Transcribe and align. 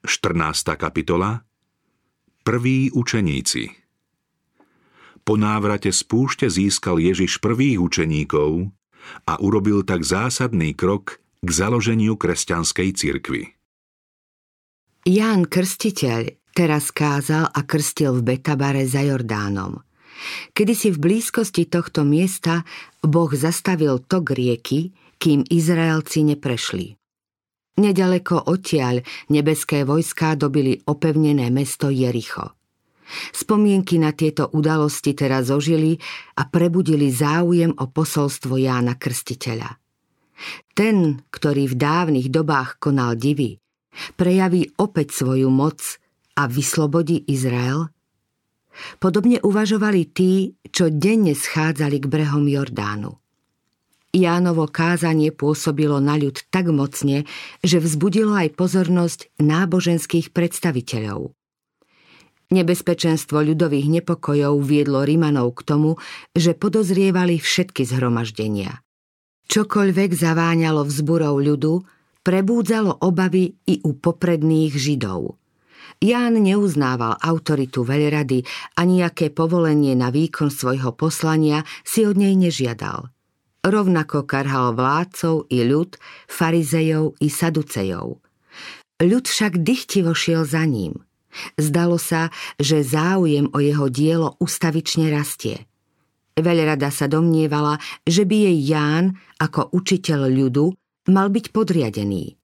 14. 0.00 0.80
kapitola 0.80 1.44
Prví 2.40 2.88
učeníci 2.88 3.68
Po 5.20 5.36
návrate 5.36 5.92
z 5.92 6.00
púšte 6.08 6.48
získal 6.48 6.96
Ježiš 6.96 7.36
prvých 7.36 7.76
učeníkov 7.76 8.72
a 9.28 9.36
urobil 9.44 9.84
tak 9.84 10.00
zásadný 10.08 10.72
krok 10.72 11.20
k 11.44 11.48
založeniu 11.52 12.16
kresťanskej 12.16 12.88
cirkvy. 12.96 13.42
Ján 15.04 15.44
Krstiteľ 15.44 16.52
teraz 16.56 16.88
kázal 16.92 17.52
a 17.52 17.60
krstil 17.60 18.20
v 18.20 18.36
Betabare 18.36 18.88
za 18.88 19.04
Jordánom. 19.04 19.84
Kedy 20.52 20.72
si 20.76 20.88
v 20.92 21.00
blízkosti 21.00 21.68
tohto 21.68 22.08
miesta 22.08 22.64
Boh 23.04 23.32
zastavil 23.32 24.00
tok 24.04 24.32
rieky, 24.32 24.96
kým 25.20 25.44
Izraelci 25.48 26.24
neprešli. 26.24 26.99
Nedaleko 27.78 28.50
odtiaľ 28.50 29.04
nebeské 29.30 29.86
vojská 29.86 30.34
dobili 30.34 30.80
opevnené 30.90 31.52
mesto 31.54 31.92
Jericho. 31.92 32.58
Spomienky 33.34 33.98
na 33.98 34.14
tieto 34.14 34.50
udalosti 34.54 35.14
teraz 35.18 35.50
ožili 35.50 35.98
a 36.38 36.46
prebudili 36.46 37.10
záujem 37.10 37.74
o 37.74 37.90
posolstvo 37.90 38.54
Jána 38.54 38.94
Krstiteľa. 38.94 39.70
Ten, 40.72 41.20
ktorý 41.28 41.68
v 41.68 41.76
dávnych 41.76 42.28
dobách 42.32 42.80
konal 42.80 43.18
divy, 43.18 43.60
prejaví 44.16 44.72
opäť 44.80 45.12
svoju 45.12 45.52
moc 45.52 46.00
a 46.38 46.48
vyslobodí 46.48 47.28
Izrael? 47.28 47.92
Podobne 49.02 49.42
uvažovali 49.44 50.08
tí, 50.08 50.56
čo 50.70 50.88
denne 50.88 51.36
schádzali 51.36 52.00
k 52.00 52.06
brehom 52.08 52.48
Jordánu. 52.48 53.19
Jánovo 54.10 54.66
kázanie 54.66 55.30
pôsobilo 55.30 56.02
na 56.02 56.18
ľud 56.18 56.42
tak 56.50 56.66
mocne, 56.66 57.30
že 57.62 57.78
vzbudilo 57.78 58.34
aj 58.34 58.58
pozornosť 58.58 59.30
náboženských 59.38 60.34
predstaviteľov. 60.34 61.30
Nebezpečenstvo 62.50 63.38
ľudových 63.38 63.86
nepokojov 64.02 64.58
viedlo 64.66 65.06
Rimanov 65.06 65.54
k 65.54 65.60
tomu, 65.62 65.90
že 66.34 66.58
podozrievali 66.58 67.38
všetky 67.38 67.86
zhromaždenia. 67.86 68.82
Čokoľvek 69.46 70.10
zaváňalo 70.18 70.82
vzburou 70.82 71.38
ľudu, 71.38 71.86
prebúdzalo 72.26 73.06
obavy 73.06 73.54
i 73.70 73.78
u 73.86 73.94
popredných 73.94 74.74
Židov. 74.74 75.38
Ján 76.02 76.42
neuznával 76.42 77.14
autoritu 77.22 77.86
veľrady 77.86 78.42
a 78.74 78.82
nejaké 78.82 79.30
povolenie 79.30 79.94
na 79.94 80.10
výkon 80.10 80.50
svojho 80.50 80.90
poslania 80.98 81.62
si 81.86 82.02
od 82.02 82.18
nej 82.18 82.34
nežiadal– 82.34 83.06
Rovnako 83.60 84.24
karhal 84.24 84.72
vládcov 84.72 85.52
i 85.52 85.60
ľud, 85.68 86.00
farizejov 86.32 87.20
i 87.20 87.28
saducejov. 87.28 88.16
Ľud 89.04 89.24
však 89.28 89.60
dychtivo 89.60 90.16
šiel 90.16 90.48
za 90.48 90.64
ním. 90.64 90.96
Zdalo 91.60 92.00
sa, 92.00 92.32
že 92.56 92.80
záujem 92.80 93.52
o 93.52 93.60
jeho 93.60 93.92
dielo 93.92 94.40
ustavične 94.40 95.12
rastie. 95.12 95.68
Veľrada 96.40 96.88
sa 96.88 97.04
domnievala, 97.04 97.76
že 98.08 98.24
by 98.24 98.48
jej 98.48 98.58
Ján 98.64 99.20
ako 99.36 99.76
učiteľ 99.76 100.20
ľudu 100.32 100.72
mal 101.12 101.28
byť 101.28 101.52
podriadený. 101.52 102.40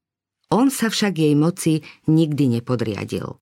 On 0.52 0.68
sa 0.68 0.92
však 0.92 1.16
jej 1.16 1.32
moci 1.32 1.80
nikdy 2.12 2.60
nepodriadil. 2.60 3.40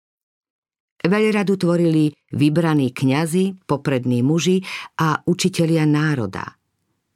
Veľradu 1.05 1.59
tvorili 1.59 2.15
vybraní 2.33 2.95
kňazi, 2.95 3.67
poprední 3.67 4.23
muži 4.23 4.63
a 5.03 5.27
učitelia 5.27 5.85
národa– 5.91 6.47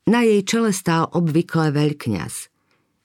na 0.09 0.25
jej 0.25 0.41
čele 0.42 0.73
stál 0.73 1.12
obvykle 1.12 1.70
veľkňaz. 1.70 2.34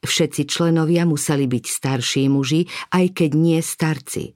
Všetci 0.03 0.47
členovia 0.47 1.03
museli 1.03 1.47
byť 1.47 1.65
starší 1.67 2.31
muži, 2.31 2.67
aj 2.95 3.05
keď 3.11 3.31
nie 3.35 3.59
starci. 3.59 4.35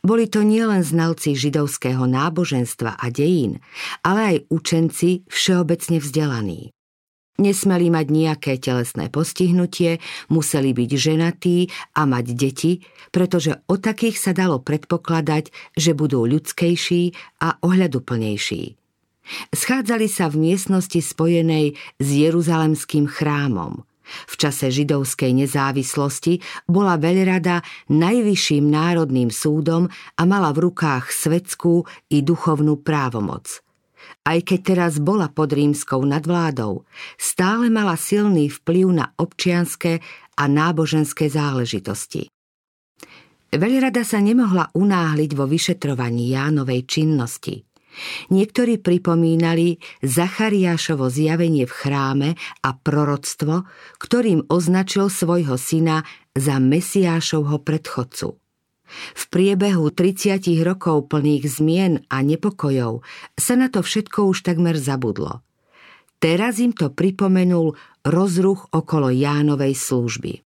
Boli 0.00 0.30
to 0.30 0.46
nielen 0.46 0.80
znalci 0.80 1.36
židovského 1.36 2.06
náboženstva 2.08 2.96
a 2.96 3.06
dejín, 3.10 3.60
ale 4.00 4.20
aj 4.22 4.36
učenci 4.48 5.26
všeobecne 5.28 5.98
vzdelaní. 6.00 6.62
Nesmeli 7.34 7.90
mať 7.90 8.06
nejaké 8.14 8.52
telesné 8.62 9.10
postihnutie, 9.10 9.98
museli 10.30 10.70
byť 10.70 10.90
ženatí 10.94 11.66
a 11.98 12.06
mať 12.06 12.26
deti, 12.30 12.72
pretože 13.10 13.58
o 13.66 13.74
takých 13.74 14.22
sa 14.22 14.30
dalo 14.30 14.62
predpokladať, 14.62 15.50
že 15.74 15.98
budú 15.98 16.30
ľudskejší 16.30 17.10
a 17.42 17.58
ohľaduplnejší. 17.58 18.83
Schádzali 19.52 20.06
sa 20.06 20.28
v 20.28 20.52
miestnosti 20.52 21.00
spojenej 21.00 21.76
s 21.96 22.06
Jeruzalemským 22.06 23.08
chrámom. 23.08 23.84
V 24.04 24.34
čase 24.36 24.68
židovskej 24.68 25.32
nezávislosti 25.32 26.44
bola 26.68 27.00
veľrada 27.00 27.64
najvyšším 27.88 28.68
národným 28.68 29.32
súdom 29.32 29.88
a 30.20 30.22
mala 30.28 30.52
v 30.52 30.68
rukách 30.68 31.08
svetskú 31.08 31.88
i 32.12 32.20
duchovnú 32.20 32.84
právomoc. 32.84 33.64
Aj 34.28 34.36
keď 34.36 34.60
teraz 34.60 35.00
bola 35.00 35.32
pod 35.32 35.56
rímskou 35.56 36.04
nadvládou, 36.04 36.84
stále 37.16 37.72
mala 37.72 37.96
silný 37.96 38.52
vplyv 38.52 38.86
na 38.92 39.06
občianské 39.16 40.04
a 40.36 40.44
náboženské 40.44 41.32
záležitosti. 41.32 42.28
Veľrada 43.54 44.04
sa 44.04 44.20
nemohla 44.20 44.68
unáhliť 44.76 45.30
vo 45.32 45.48
vyšetrovaní 45.48 46.36
Jánovej 46.36 46.84
činnosti– 46.84 47.64
Niektorí 48.28 48.78
pripomínali 48.78 49.80
Zachariášovo 50.04 51.08
zjavenie 51.08 51.64
v 51.64 51.74
chráme 51.74 52.28
a 52.62 52.70
proroctvo, 52.76 53.64
ktorým 53.98 54.46
označil 54.52 55.08
svojho 55.08 55.56
syna 55.56 56.04
za 56.36 56.60
Mesiášovho 56.60 57.62
predchodcu. 57.64 58.36
V 59.16 59.22
priebehu 59.32 59.88
30 59.88 60.44
rokov 60.60 61.08
plných 61.08 61.44
zmien 61.48 62.04
a 62.12 62.20
nepokojov 62.20 63.00
sa 63.34 63.54
na 63.56 63.72
to 63.72 63.80
všetko 63.80 64.28
už 64.28 64.44
takmer 64.44 64.76
zabudlo. 64.76 65.40
Teraz 66.20 66.60
im 66.60 66.72
to 66.76 66.92
pripomenul 66.92 67.76
rozruch 68.04 68.68
okolo 68.72 69.08
Jánovej 69.08 69.76
služby. 69.76 70.43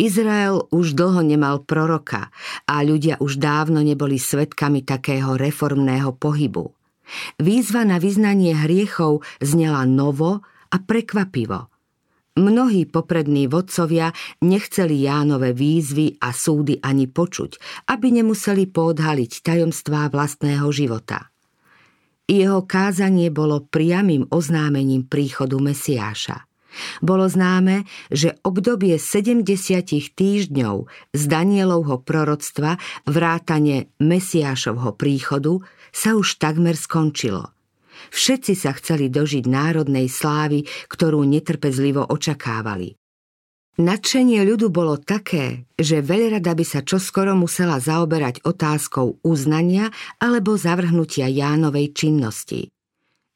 Izrael 0.00 0.64
už 0.72 0.96
dlho 0.96 1.20
nemal 1.20 1.60
proroka 1.62 2.32
a 2.64 2.80
ľudia 2.80 3.20
už 3.20 3.36
dávno 3.36 3.84
neboli 3.84 4.16
svetkami 4.16 4.82
takého 4.82 5.36
reformného 5.36 6.16
pohybu. 6.16 6.72
Výzva 7.36 7.84
na 7.84 8.00
vyznanie 8.00 8.56
hriechov 8.56 9.20
znela 9.44 9.84
novo 9.84 10.40
a 10.72 10.76
prekvapivo. 10.80 11.68
Mnohí 12.32 12.88
poprední 12.88 13.44
vodcovia 13.44 14.08
nechceli 14.40 15.04
Jánové 15.04 15.52
výzvy 15.52 16.16
a 16.16 16.32
súdy 16.32 16.80
ani 16.80 17.04
počuť, 17.04 17.84
aby 17.92 18.08
nemuseli 18.08 18.72
podhaliť 18.72 19.44
tajomstvá 19.44 20.08
vlastného 20.08 20.64
života. 20.72 21.28
Jeho 22.24 22.64
kázanie 22.64 23.28
bolo 23.28 23.68
priamým 23.68 24.24
oznámením 24.32 25.04
príchodu 25.04 25.60
Mesiáša– 25.60 26.48
bolo 27.04 27.28
známe, 27.28 27.84
že 28.08 28.36
obdobie 28.42 28.96
70 28.96 29.44
týždňov 30.12 30.76
z 31.12 31.22
Danielovho 31.28 32.00
proroctva 32.02 32.80
vrátane 33.06 33.92
Mesiášovho 34.00 34.96
príchodu 34.96 35.60
sa 35.92 36.16
už 36.16 36.40
takmer 36.40 36.74
skončilo. 36.74 37.52
Všetci 38.10 38.52
sa 38.58 38.74
chceli 38.74 39.12
dožiť 39.12 39.46
národnej 39.46 40.10
slávy, 40.10 40.66
ktorú 40.90 41.22
netrpezlivo 41.22 42.08
očakávali. 42.10 42.98
Nadšenie 43.72 44.44
ľudu 44.44 44.68
bolo 44.68 45.00
také, 45.00 45.64
že 45.80 46.04
veľrada 46.04 46.52
by 46.52 46.60
sa 46.60 46.84
čoskoro 46.84 47.32
musela 47.32 47.80
zaoberať 47.80 48.44
otázkou 48.44 49.24
uznania 49.24 49.88
alebo 50.20 50.60
zavrhnutia 50.60 51.32
Jánovej 51.32 51.96
činnosti. 51.96 52.68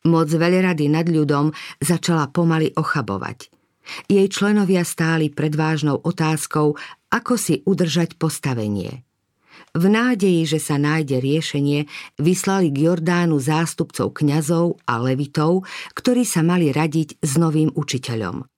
Moc 0.06 0.30
veľrady 0.30 0.86
nad 0.86 1.06
ľudom 1.10 1.50
začala 1.82 2.30
pomaly 2.30 2.70
ochabovať. 2.78 3.50
Jej 4.06 4.26
členovia 4.30 4.82
stáli 4.82 5.30
pred 5.30 5.54
vážnou 5.54 5.98
otázkou, 6.02 6.74
ako 7.10 7.34
si 7.38 7.62
udržať 7.66 8.18
postavenie. 8.18 9.02
V 9.76 9.84
nádeji, 9.92 10.56
že 10.56 10.58
sa 10.62 10.80
nájde 10.80 11.20
riešenie, 11.20 11.84
vyslali 12.16 12.72
k 12.72 12.88
Jordánu 12.88 13.36
zástupcov 13.36 14.16
kňazov 14.16 14.80
a 14.88 14.94
levitov, 15.04 15.68
ktorí 15.92 16.24
sa 16.24 16.40
mali 16.40 16.72
radiť 16.72 17.20
s 17.20 17.32
novým 17.36 17.68
učiteľom. 17.76 18.48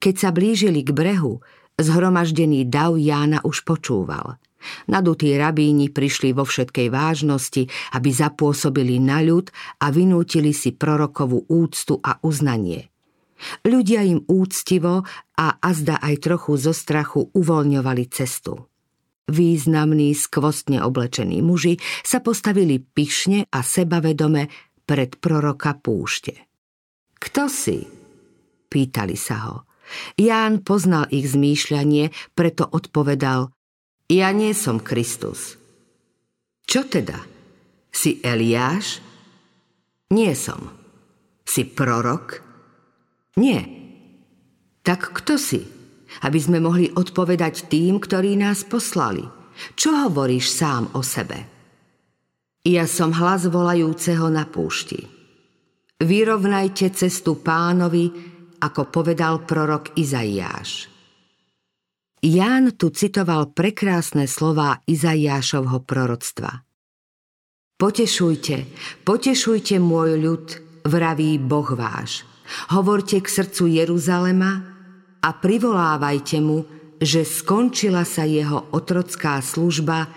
Keď 0.00 0.14
sa 0.16 0.30
blížili 0.32 0.80
k 0.80 0.96
brehu, 0.96 1.44
zhromaždený 1.76 2.66
dav 2.70 2.96
Jána 2.96 3.44
už 3.44 3.66
počúval– 3.68 4.38
Nadutí 4.88 5.34
rabíni 5.36 5.90
prišli 5.90 6.32
vo 6.36 6.44
všetkej 6.46 6.88
vážnosti, 6.92 7.68
aby 7.96 8.08
zapôsobili 8.10 9.00
na 9.00 9.20
ľud 9.24 9.48
a 9.80 9.90
vynútili 9.90 10.52
si 10.52 10.74
prorokovú 10.74 11.46
úctu 11.48 12.00
a 12.00 12.18
uznanie. 12.20 12.88
Ľudia 13.66 14.06
im 14.06 14.22
úctivo 14.30 15.04
a 15.36 15.46
azda 15.60 15.98
aj 16.00 16.14
trochu 16.22 16.56
zo 16.56 16.72
strachu 16.72 17.34
uvoľňovali 17.34 18.04
cestu. 18.08 18.70
Významní, 19.24 20.12
skvostne 20.12 20.84
oblečení 20.84 21.40
muži 21.40 21.80
sa 22.04 22.20
postavili 22.20 22.76
pyšne 22.76 23.48
a 23.48 23.64
sebavedome 23.64 24.52
pred 24.84 25.16
proroka 25.16 25.72
púšte. 25.80 26.44
Kto 27.16 27.48
si? 27.48 27.80
Pýtali 28.68 29.16
sa 29.16 29.36
ho. 29.48 29.56
Ján 30.20 30.60
poznal 30.60 31.08
ich 31.08 31.28
zmýšľanie, 31.32 32.12
preto 32.36 32.68
odpovedal 32.68 33.52
Ja 34.10 34.28
nie 34.36 34.52
som 34.52 34.80
Kristus. 34.80 35.56
Čo 36.68 36.84
teda? 36.84 37.16
Si 37.88 38.20
Eliáš? 38.20 39.00
Nie 40.12 40.36
som. 40.36 40.68
Si 41.44 41.64
prorok? 41.64 42.40
Nie. 43.40 43.64
Tak 44.84 45.16
kto 45.22 45.40
si? 45.40 45.60
Aby 46.20 46.38
sme 46.38 46.58
mohli 46.60 46.92
odpovedať 46.92 47.66
tým, 47.72 47.96
ktorí 47.98 48.36
nás 48.36 48.62
poslali. 48.68 49.24
Čo 49.74 50.08
hovoríš 50.08 50.52
sám 50.52 50.92
o 50.94 51.00
sebe? 51.00 51.38
Ja 52.64 52.88
som 52.88 53.12
hlas 53.12 53.48
volajúceho 53.48 54.28
na 54.32 54.48
púšti. 54.48 55.04
Vyrovnajte 56.00 56.92
cestu 56.92 57.40
pánovi, 57.40 58.08
ako 58.60 58.88
povedal 58.88 59.44
prorok 59.44 59.96
Izaiáš. 59.96 60.93
Ján 62.24 62.72
tu 62.80 62.88
citoval 62.88 63.52
prekrásne 63.52 64.24
slová 64.24 64.80
Izaiášovho 64.88 65.84
proroctva. 65.84 66.64
Potešujte, 67.76 68.64
potešujte 69.04 69.76
môj 69.76 70.16
ľud, 70.24 70.46
vraví 70.88 71.36
Boh 71.36 71.68
váš. 71.76 72.24
Hovorte 72.72 73.20
k 73.20 73.28
srdcu 73.28 73.68
Jeruzalema 73.76 74.52
a 75.20 75.28
privolávajte 75.36 76.40
mu, 76.40 76.64
že 76.96 77.28
skončila 77.28 78.08
sa 78.08 78.24
jeho 78.24 78.72
otrocká 78.72 79.44
služba, 79.44 80.08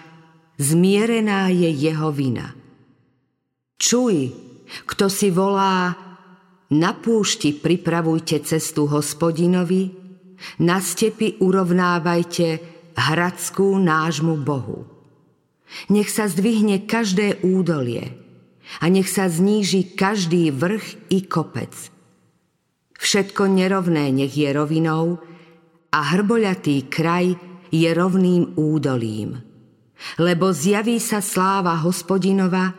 zmierená 0.55 1.51
je 1.51 1.67
jeho 1.75 2.15
vina. 2.15 2.55
Čuj, 3.75 4.31
kto 4.87 5.11
si 5.11 5.27
volá, 5.27 5.91
na 6.71 6.91
púšti 6.95 7.51
pripravujte 7.51 8.47
cestu 8.47 8.87
hospodinovi, 8.87 9.96
na 10.61 10.81
stepi 10.81 11.37
urovnávajte 11.41 12.61
hradskú 12.97 13.77
nášmu 13.77 14.41
Bohu. 14.41 14.89
Nech 15.93 16.09
sa 16.09 16.25
zdvihne 16.25 16.89
každé 16.89 17.43
údolie 17.45 18.15
a 18.81 18.89
nech 18.89 19.07
sa 19.07 19.29
zníži 19.29 19.93
každý 19.93 20.49
vrch 20.49 21.11
i 21.13 21.19
kopec. 21.27 21.71
Všetko 22.97 23.45
nerovné 23.45 24.09
nech 24.09 24.33
je 24.33 24.49
rovinou 24.49 25.21
a 25.93 25.99
hrboľatý 26.17 26.89
kraj 26.89 27.37
je 27.69 27.89
rovným 27.93 28.57
údolím. 28.57 29.37
Lebo 30.17 30.53
zjaví 30.53 30.97
sa 30.97 31.21
sláva 31.21 31.77
hospodinova 31.81 32.73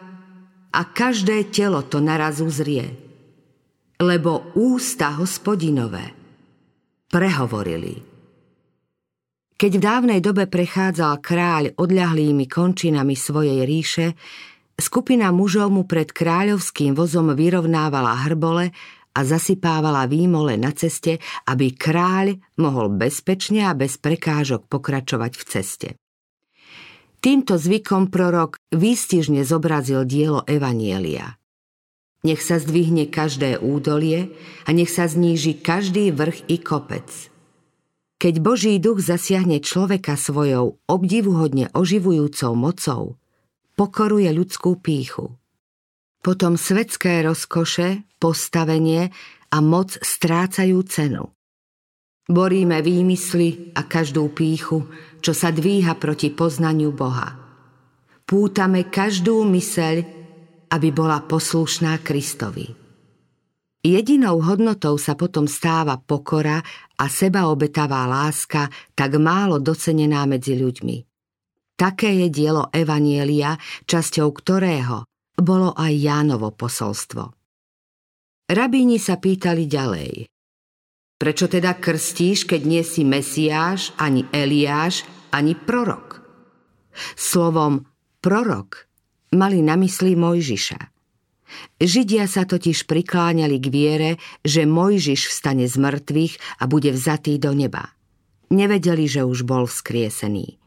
a 0.74 0.80
každé 0.82 1.50
telo 1.54 1.86
to 1.86 2.02
naraz 2.02 2.42
uzrie. 2.42 2.86
Lebo 3.98 4.54
ústa 4.54 5.18
hospodinové 5.18 6.17
prehovorili. 7.08 8.04
Keď 9.58 9.72
v 9.74 9.82
dávnej 9.82 10.20
dobe 10.22 10.46
prechádzal 10.46 11.18
kráľ 11.18 11.64
odľahlými 11.74 12.46
končinami 12.46 13.18
svojej 13.18 13.66
ríše, 13.66 14.14
skupina 14.78 15.34
mužov 15.34 15.74
mu 15.74 15.82
pred 15.82 16.06
kráľovským 16.14 16.94
vozom 16.94 17.34
vyrovnávala 17.34 18.22
hrbole 18.22 18.70
a 19.18 19.20
zasypávala 19.26 20.06
výmole 20.06 20.54
na 20.54 20.70
ceste, 20.70 21.18
aby 21.50 21.74
kráľ 21.74 22.38
mohol 22.62 22.94
bezpečne 22.94 23.66
a 23.66 23.74
bez 23.74 23.98
prekážok 23.98 24.70
pokračovať 24.70 25.32
v 25.34 25.42
ceste. 25.42 25.88
Týmto 27.18 27.58
zvykom 27.58 28.14
prorok 28.14 28.62
výstižne 28.70 29.42
zobrazil 29.42 30.06
dielo 30.06 30.46
Evanielia. 30.46 31.37
Nech 32.28 32.44
sa 32.44 32.60
zdvihne 32.60 33.08
každé 33.08 33.56
údolie 33.56 34.36
a 34.68 34.76
nech 34.76 34.92
sa 34.92 35.08
zníži 35.08 35.56
každý 35.64 36.12
vrch 36.12 36.44
i 36.52 36.60
kopec. 36.60 37.08
Keď 38.20 38.34
Boží 38.44 38.76
duch 38.76 39.00
zasiahne 39.00 39.64
človeka 39.64 40.12
svojou 40.12 40.76
obdivuhodne 40.84 41.72
oživujúcou 41.72 42.52
mocou, 42.52 43.16
pokoruje 43.80 44.28
ľudskú 44.28 44.76
píchu. 44.76 45.40
Potom 46.20 46.60
svetské 46.60 47.24
rozkoše, 47.24 48.04
postavenie 48.20 49.08
a 49.48 49.64
moc 49.64 49.96
strácajú 49.96 50.84
cenu. 50.84 51.32
Boríme 52.28 52.84
výmysly 52.84 53.72
a 53.72 53.88
každú 53.88 54.28
píchu, 54.36 54.84
čo 55.24 55.32
sa 55.32 55.48
dvíha 55.48 55.96
proti 55.96 56.28
poznaniu 56.28 56.92
Boha. 56.92 57.40
Pútame 58.28 58.84
každú 58.84 59.48
myseľ 59.48 60.17
aby 60.68 60.88
bola 60.92 61.24
poslušná 61.24 62.00
Kristovi. 62.04 62.88
Jedinou 63.78 64.42
hodnotou 64.42 64.98
sa 64.98 65.14
potom 65.14 65.46
stáva 65.46 65.96
pokora 66.02 66.58
a 66.98 67.04
sebaobetavá 67.06 68.10
láska 68.10 68.66
tak 68.92 69.16
málo 69.16 69.62
docenená 69.62 70.26
medzi 70.26 70.58
ľuďmi. 70.58 71.06
Také 71.78 72.26
je 72.26 72.28
dielo 72.28 72.74
Evanielia, 72.74 73.54
časťou 73.86 74.28
ktorého 74.34 75.06
bolo 75.38 75.70
aj 75.78 75.94
Jánovo 75.94 76.50
posolstvo. 76.50 77.30
Rabíni 78.50 78.98
sa 78.98 79.22
pýtali 79.22 79.70
ďalej. 79.70 80.26
Prečo 81.18 81.46
teda 81.46 81.78
krstíš, 81.78 82.50
keď 82.50 82.60
nie 82.66 82.82
si 82.82 83.06
Mesiáš, 83.06 83.94
ani 83.94 84.26
Eliáš, 84.34 85.06
ani 85.30 85.54
prorok? 85.54 86.18
Slovom 87.14 87.86
prorok 88.18 88.87
mali 89.32 89.60
na 89.64 89.76
mysli 89.80 90.14
Mojžiša. 90.14 90.80
Židia 91.80 92.28
sa 92.28 92.44
totiž 92.44 92.84
prikláňali 92.84 93.56
k 93.56 93.66
viere, 93.72 94.10
že 94.44 94.68
Mojžiš 94.68 95.32
vstane 95.32 95.64
z 95.64 95.80
mŕtvych 95.80 96.60
a 96.60 96.64
bude 96.68 96.92
vzatý 96.92 97.40
do 97.40 97.56
neba. 97.56 97.96
Nevedeli, 98.52 99.08
že 99.08 99.24
už 99.24 99.48
bol 99.48 99.64
vzkriesený. 99.64 100.60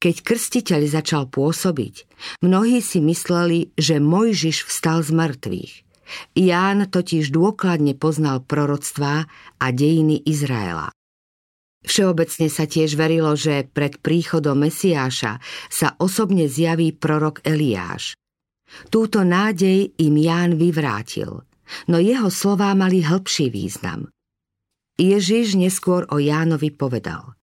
Keď 0.00 0.14
krstiteľ 0.20 0.80
začal 0.84 1.24
pôsobiť, 1.28 2.04
mnohí 2.44 2.84
si 2.84 3.00
mysleli, 3.00 3.72
že 3.80 3.96
Mojžiš 4.00 4.68
vstal 4.68 5.00
z 5.00 5.10
mŕtvych. 5.12 5.72
Ján 6.36 6.84
totiž 6.84 7.32
dôkladne 7.32 7.96
poznal 7.96 8.44
proroctvá 8.44 9.24
a 9.56 9.66
dejiny 9.72 10.20
Izraela. 10.28 10.92
Všeobecne 11.84 12.48
sa 12.48 12.64
tiež 12.64 12.96
verilo, 12.96 13.36
že 13.36 13.68
pred 13.68 14.00
príchodom 14.00 14.64
Mesiáša 14.64 15.38
sa 15.68 15.88
osobne 16.00 16.48
zjaví 16.48 16.96
prorok 16.96 17.44
Eliáš. 17.44 18.16
Túto 18.88 19.22
nádej 19.22 19.92
im 20.00 20.14
Ján 20.16 20.56
vyvrátil, 20.56 21.44
no 21.86 21.96
jeho 22.00 22.32
slová 22.32 22.72
mali 22.72 23.04
hĺbší 23.04 23.52
význam. 23.52 24.08
Ježiš 24.98 25.60
neskôr 25.60 26.08
o 26.10 26.18
Jánovi 26.18 26.72
povedal 26.74 27.36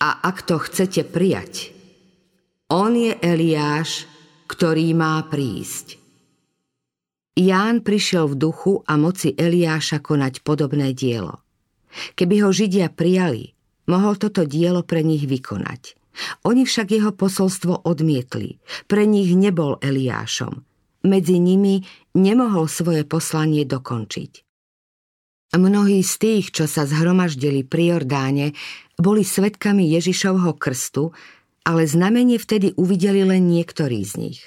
A 0.00 0.08
ak 0.24 0.44
to 0.44 0.60
chcete 0.60 1.08
prijať, 1.08 1.72
on 2.72 2.96
je 2.96 3.12
Eliáš, 3.20 4.08
ktorý 4.48 4.92
má 4.96 5.20
prísť. 5.28 6.00
Ján 7.34 7.82
prišiel 7.82 8.30
v 8.30 8.38
duchu 8.38 8.74
a 8.86 8.94
moci 8.94 9.34
Eliáša 9.34 9.98
konať 10.00 10.46
podobné 10.46 10.94
dielo. 10.94 11.43
Keby 12.14 12.46
ho 12.46 12.50
Židia 12.50 12.90
prijali, 12.90 13.54
mohol 13.86 14.18
toto 14.18 14.42
dielo 14.44 14.82
pre 14.82 15.02
nich 15.06 15.24
vykonať. 15.24 15.96
Oni 16.46 16.62
však 16.62 16.94
jeho 16.94 17.10
posolstvo 17.10 17.86
odmietli. 17.86 18.62
Pre 18.86 19.02
nich 19.02 19.34
nebol 19.34 19.82
Eliášom. 19.82 20.62
Medzi 21.04 21.36
nimi 21.36 21.84
nemohol 22.16 22.70
svoje 22.70 23.04
poslanie 23.04 23.66
dokončiť. 23.66 24.32
Mnohí 25.54 26.02
z 26.02 26.14
tých, 26.18 26.50
čo 26.50 26.64
sa 26.66 26.82
zhromaždili 26.82 27.62
pri 27.62 27.94
Jordáne, 27.94 28.46
boli 28.98 29.22
svetkami 29.22 29.86
Ježišovho 29.94 30.58
krstu, 30.58 31.14
ale 31.62 31.86
znamenie 31.86 32.42
vtedy 32.42 32.74
uvideli 32.74 33.22
len 33.22 33.46
niektorí 33.46 34.02
z 34.02 34.14
nich. 34.18 34.40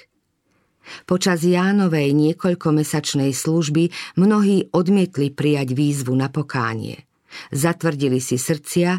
Počas 1.04 1.44
Jánovej 1.44 2.16
niekoľkomesačnej 2.16 3.32
služby 3.36 3.92
mnohí 4.16 4.72
odmietli 4.72 5.28
prijať 5.28 5.76
výzvu 5.76 6.16
na 6.16 6.32
pokánie. 6.32 7.04
Zatvrdili 7.52 8.20
si 8.20 8.36
srdcia 8.40 8.90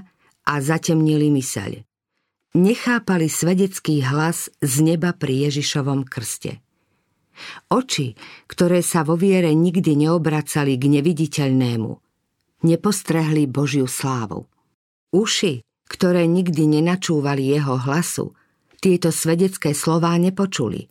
a 0.45 0.53
zatemnili 0.61 1.29
myseľ. 1.29 1.85
Nechápali 2.57 3.29
svedecký 3.29 4.01
hlas 4.01 4.49
z 4.57 4.73
neba 4.81 5.13
pri 5.13 5.49
Ježišovom 5.49 6.01
krste. 6.09 6.61
Oči, 7.69 8.17
ktoré 8.49 8.81
sa 8.81 9.05
vo 9.05 9.15
viere 9.15 9.53
nikdy 9.53 9.95
neobracali 9.95 10.75
k 10.75 10.83
neviditeľnému, 10.99 11.91
nepostrehli 12.65 13.47
Božiu 13.47 13.85
slávu. 13.85 14.49
Uši, 15.13 15.61
ktoré 15.87 16.25
nikdy 16.25 16.81
nenačúvali 16.81 17.53
jeho 17.53 17.79
hlasu, 17.79 18.33
tieto 18.81 19.13
svedecké 19.13 19.71
slová 19.77 20.17
nepočuli. 20.17 20.89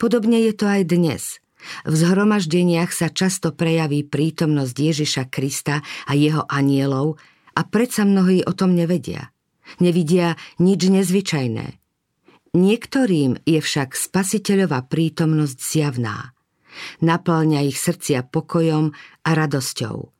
Podobne 0.00 0.40
je 0.46 0.52
to 0.54 0.64
aj 0.70 0.82
dnes– 0.86 1.22
v 1.84 1.94
zhromaždeniach 1.94 2.90
sa 2.92 3.08
často 3.10 3.52
prejaví 3.54 4.04
prítomnosť 4.04 4.76
Ježiša 4.76 5.24
Krista 5.32 5.82
a 5.82 6.12
jeho 6.12 6.44
anielov 6.46 7.18
a 7.56 7.64
predsa 7.64 8.04
mnohí 8.04 8.44
o 8.44 8.52
tom 8.52 8.76
nevedia. 8.76 9.32
Nevidia 9.82 10.38
nič 10.62 10.86
nezvyčajné. 10.86 11.66
Niektorým 12.56 13.42
je 13.44 13.60
však 13.60 13.92
spasiteľová 13.92 14.86
prítomnosť 14.86 15.58
zjavná. 15.58 16.32
Naplňa 17.00 17.64
ich 17.66 17.76
srdcia 17.80 18.28
pokojom 18.28 18.92
a 19.24 19.30
radosťou. 19.32 20.12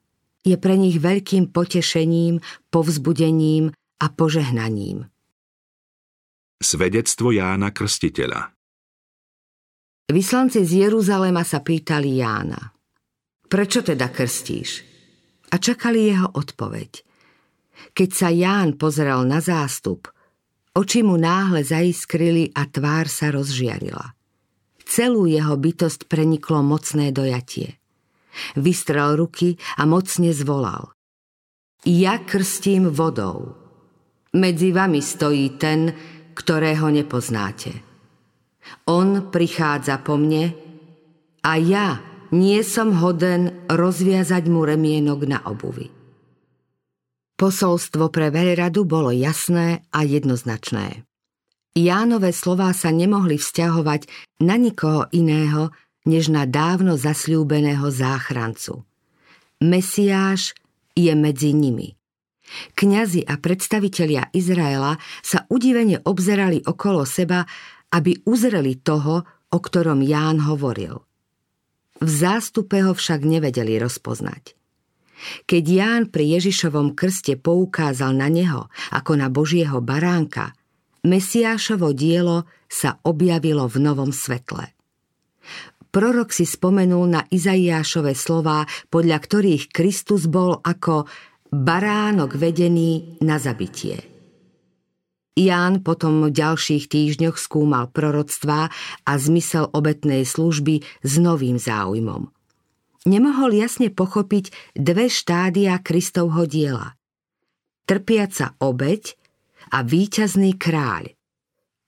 Je 0.45 0.57
pre 0.57 0.75
nich 0.77 1.01
veľkým 1.01 1.53
potešením, 1.53 2.41
povzbudením 2.73 3.73
a 4.01 4.07
požehnaním. 4.13 5.09
Svedectvo 6.57 7.37
Jána 7.37 7.69
Krstiteľa 7.73 8.56
Vyslanci 10.07 10.63
z 10.63 10.87
Jeruzalema 10.87 11.43
sa 11.43 11.59
pýtali 11.59 12.23
Jána. 12.23 12.71
Prečo 13.51 13.83
teda 13.83 14.07
krstíš? 14.07 14.87
A 15.51 15.59
čakali 15.59 16.15
jeho 16.15 16.31
odpoveď. 16.31 17.03
Keď 17.91 18.11
sa 18.15 18.31
Ján 18.31 18.79
pozrel 18.79 19.27
na 19.27 19.43
zástup, 19.43 20.07
oči 20.79 21.03
mu 21.03 21.19
náhle 21.19 21.67
zaiskrili 21.67 22.55
a 22.55 22.71
tvár 22.71 23.11
sa 23.11 23.35
rozžiarila. 23.35 24.15
Celú 24.87 25.27
jeho 25.27 25.59
bytosť 25.59 26.07
preniklo 26.07 26.63
mocné 26.63 27.11
dojatie. 27.11 27.75
Vystrel 28.55 29.19
ruky 29.19 29.59
a 29.75 29.91
mocne 29.91 30.31
zvolal. 30.31 30.95
Ja 31.83 32.23
krstím 32.23 32.95
vodou. 32.95 33.59
Medzi 34.39 34.71
vami 34.71 35.03
stojí 35.03 35.59
ten, 35.59 35.91
ktorého 36.39 36.95
nepoznáte. 36.95 37.86
On 38.87 39.31
prichádza 39.33 39.99
po 40.03 40.15
mne 40.15 40.55
a 41.43 41.53
ja 41.59 42.03
nie 42.35 42.63
som 42.67 42.95
hoden 42.99 43.67
rozviazať 43.71 44.51
mu 44.51 44.67
remienok 44.67 45.21
na 45.31 45.39
obuvi. 45.47 45.91
Posolstvo 47.37 48.09
pre 48.09 48.33
veľradu 48.33 48.89
bolo 48.89 49.13
jasné 49.13 49.85
a 49.93 50.03
jednoznačné. 50.03 51.05
Jánové 51.77 52.33
slová 52.33 52.73
sa 52.73 52.89
nemohli 52.89 53.37
vzťahovať 53.37 54.09
na 54.41 54.57
nikoho 54.57 55.05
iného, 55.13 55.69
než 56.09 56.33
na 56.33 56.49
dávno 56.49 56.97
zasľúbeného 56.97 57.85
záchrancu. 57.93 58.89
Mesiáš 59.61 60.57
je 60.97 61.13
medzi 61.13 61.53
nimi. 61.53 61.93
Kňazi 62.79 63.27
a 63.27 63.37
predstavitelia 63.37 64.31
Izraela 64.33 64.97
sa 65.21 65.45
udivene 65.51 66.01
obzerali 66.07 66.63
okolo 66.63 67.03
seba 67.03 67.45
aby 67.93 68.23
uzreli 68.27 68.79
toho, 68.79 69.23
o 69.51 69.59
ktorom 69.59 70.03
Ján 70.03 70.43
hovoril. 70.43 71.03
V 71.97 72.09
zástupe 72.11 72.85
ho 72.85 72.93
však 72.93 73.25
nevedeli 73.25 73.81
rozpoznať. 73.81 74.53
Keď 75.49 75.65
Ján 75.65 76.03
pri 76.13 76.37
Ježišovom 76.37 76.93
krste 76.93 77.41
poukázal 77.41 78.13
na 78.13 78.29
neho 78.29 78.69
ako 78.93 79.17
na 79.17 79.33
Božieho 79.33 79.81
baránka, 79.81 80.53
Mesiášovo 81.07 81.95
dielo 81.95 82.51
sa 82.67 82.99
objavilo 83.07 83.71
v 83.71 83.77
novom 83.79 84.11
svetle. 84.11 84.75
Prorok 85.95 86.35
si 86.35 86.45
spomenul 86.45 87.09
na 87.09 87.23
Izaiášove 87.31 88.13
slová, 88.13 88.69
podľa 88.93 89.17
ktorých 89.23 89.73
Kristus 89.73 90.29
bol 90.29 90.61
ako 90.61 91.09
baránok 91.49 92.37
vedený 92.37 93.23
na 93.25 93.41
zabitie. 93.41 94.16
Ján 95.37 95.85
potom 95.85 96.25
v 96.25 96.33
ďalších 96.33 96.89
týždňoch 96.89 97.37
skúmal 97.37 97.93
proroctvá 97.93 98.73
a 99.05 99.13
zmysel 99.21 99.69
obetnej 99.69 100.25
služby 100.25 100.81
s 101.05 101.13
novým 101.21 101.61
záujmom. 101.61 102.33
Nemohol 103.05 103.53
jasne 103.53 103.93
pochopiť 103.93 104.51
dve 104.73 105.13
štádia 105.13 105.77
Kristovho 105.85 106.49
diela. 106.49 106.97
Trpiaca 107.85 108.57
obeď 108.59 109.15
a 109.77 109.85
víťazný 109.85 110.57
kráľ. 110.57 111.13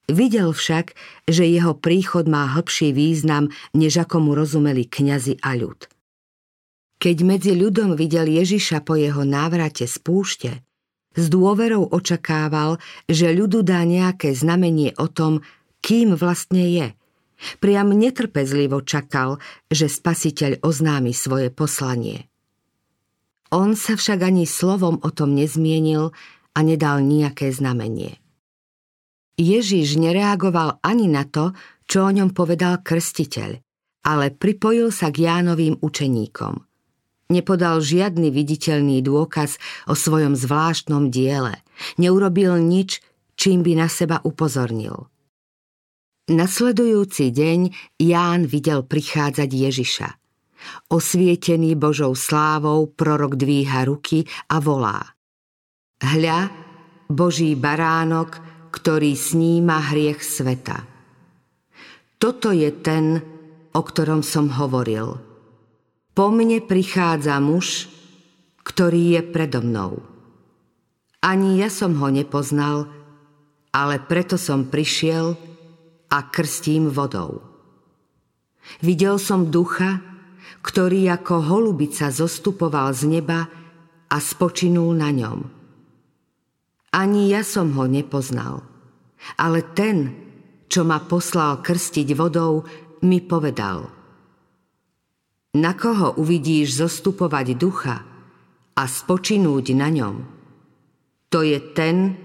Videl 0.09 0.53
však, 0.53 0.93
že 1.25 1.49
jeho 1.49 1.73
príchod 1.73 2.29
má 2.29 2.53
hlbší 2.53 2.93
význam, 2.93 3.49
než 3.73 4.05
ako 4.05 4.29
mu 4.29 4.31
rozumeli 4.37 4.85
kňazi 4.85 5.41
a 5.41 5.57
ľud. 5.57 5.89
Keď 7.01 7.17
medzi 7.25 7.57
ľudom 7.57 7.97
videl 7.97 8.29
Ježiša 8.29 8.85
po 8.85 8.93
jeho 8.93 9.25
návrate 9.25 9.89
z 9.89 9.97
púšte, 9.99 10.51
s 11.17 11.25
dôverou 11.29 11.89
očakával, 11.89 12.77
že 13.09 13.33
ľudu 13.33 13.65
dá 13.65 13.81
nejaké 13.81 14.33
znamenie 14.35 14.93
o 15.01 15.09
tom, 15.09 15.41
kým 15.81 16.13
vlastne 16.13 16.63
je. 16.69 16.87
Priam 17.63 17.95
netrpezlivo 17.95 18.83
čakal, 18.83 19.39
že 19.71 19.87
spasiteľ 19.87 20.59
oznámi 20.59 21.15
svoje 21.15 21.49
poslanie. 21.49 22.27
On 23.49 23.73
sa 23.73 23.97
však 23.97 24.21
ani 24.21 24.45
slovom 24.45 25.01
o 25.01 25.09
tom 25.09 25.33
nezmienil 25.33 26.13
a 26.53 26.59
nedal 26.61 27.01
nejaké 27.01 27.49
znamenie. 27.49 28.19
Ježiš 29.39 29.95
nereagoval 29.95 30.83
ani 30.83 31.07
na 31.07 31.23
to, 31.23 31.55
čo 31.87 32.05
o 32.05 32.11
ňom 32.11 32.35
povedal 32.35 32.83
krstiteľ, 32.83 33.57
ale 34.03 34.35
pripojil 34.35 34.91
sa 34.91 35.09
k 35.09 35.25
Jánovým 35.31 35.79
učeníkom– 35.79 36.61
Nepodal 37.29 37.77
žiadny 37.77 38.33
viditeľný 38.33 39.05
dôkaz 39.05 39.61
o 39.85 39.93
svojom 39.93 40.33
zvláštnom 40.33 41.13
diele. 41.13 41.61
Neurobil 42.01 42.57
nič, 42.57 43.05
čím 43.37 43.61
by 43.61 43.77
na 43.77 43.85
seba 43.85 44.17
upozornil. 44.25 45.05
Nasledujúci 46.33 47.29
deň 47.29 47.59
Ján 48.01 48.49
videl 48.49 48.81
prichádzať 48.81 49.45
Ježiša. 49.45 50.09
Osvietený 50.89 51.77
Božou 51.77 52.17
slávou 52.17 52.89
prorok 52.89 53.37
dvíha 53.37 53.85
ruky 53.85 54.25
a 54.49 54.57
volá. 54.57 55.13
Hľa, 56.01 56.49
Boží 57.13 57.53
baránok, 57.53 58.41
ktorý 58.73 59.13
sníma 59.13 59.93
hriech 59.93 60.25
sveta. 60.25 60.81
Toto 62.17 62.49
je 62.49 62.73
ten, 62.81 63.21
o 63.77 63.81
ktorom 63.85 64.25
som 64.25 64.49
hovoril– 64.49 65.13
po 66.13 66.33
mne 66.33 66.59
prichádza 66.63 67.37
muž, 67.39 67.87
ktorý 68.65 69.17
je 69.17 69.21
predo 69.25 69.65
mnou. 69.65 70.03
Ani 71.19 71.59
ja 71.59 71.67
som 71.67 71.97
ho 71.99 72.07
nepoznal, 72.07 72.87
ale 73.75 73.99
preto 73.99 74.39
som 74.39 74.69
prišiel 74.69 75.35
a 76.09 76.17
krstím 76.31 76.89
vodou. 76.89 77.43
Videl 78.79 79.19
som 79.19 79.49
ducha, 79.49 79.99
ktorý 80.61 81.09
ako 81.11 81.35
holubica 81.43 82.13
zostupoval 82.13 82.93
z 82.93 83.19
neba 83.19 83.49
a 84.09 84.17
spočinul 84.17 84.95
na 84.95 85.09
ňom. 85.11 85.39
Ani 86.89 87.29
ja 87.29 87.45
som 87.45 87.73
ho 87.77 87.85
nepoznal, 87.85 88.65
ale 89.37 89.61
ten, 89.77 90.13
čo 90.65 90.81
ma 90.81 90.97
poslal 91.03 91.61
krstiť 91.61 92.07
vodou, 92.17 92.65
mi 93.05 93.21
povedal– 93.21 93.85
na 95.57 95.73
koho 95.73 96.13
uvidíš 96.21 96.77
zostupovať 96.77 97.47
ducha 97.57 98.05
a 98.77 98.83
spočinúť 98.85 99.65
na 99.73 99.89
ňom, 99.89 100.15
to 101.33 101.41
je 101.41 101.57
ten, 101.73 102.17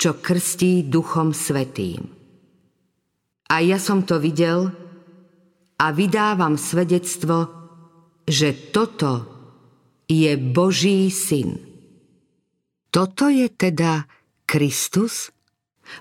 čo 0.00 0.16
krstí 0.16 0.88
duchom 0.88 1.36
svetým. 1.36 2.08
A 3.50 3.60
ja 3.60 3.76
som 3.76 4.06
to 4.06 4.16
videl 4.16 4.72
a 5.76 5.86
vydávam 5.92 6.56
svedectvo, 6.56 7.50
že 8.24 8.72
toto 8.72 9.26
je 10.08 10.32
Boží 10.38 11.12
syn. 11.12 11.60
Toto 12.88 13.28
je 13.28 13.52
teda 13.52 14.08
Kristus? 14.48 15.28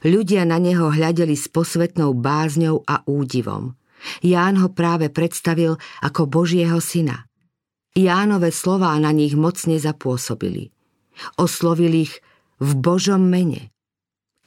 Ľudia 0.06 0.46
na 0.46 0.62
neho 0.62 0.94
hľadeli 0.94 1.34
s 1.34 1.50
posvetnou 1.50 2.14
bázňou 2.14 2.86
a 2.86 3.02
údivom– 3.10 3.74
Ján 4.24 4.60
ho 4.60 4.70
práve 4.72 5.12
predstavil 5.12 5.76
ako 6.04 6.28
Božieho 6.28 6.80
syna. 6.80 7.28
Jánové 7.98 8.54
slová 8.54 8.96
na 9.02 9.12
nich 9.12 9.34
mocne 9.34 9.76
zapôsobili. 9.82 10.72
Oslovil 11.36 12.08
ich 12.08 12.14
v 12.62 12.72
Božom 12.78 13.28
mene. 13.28 13.74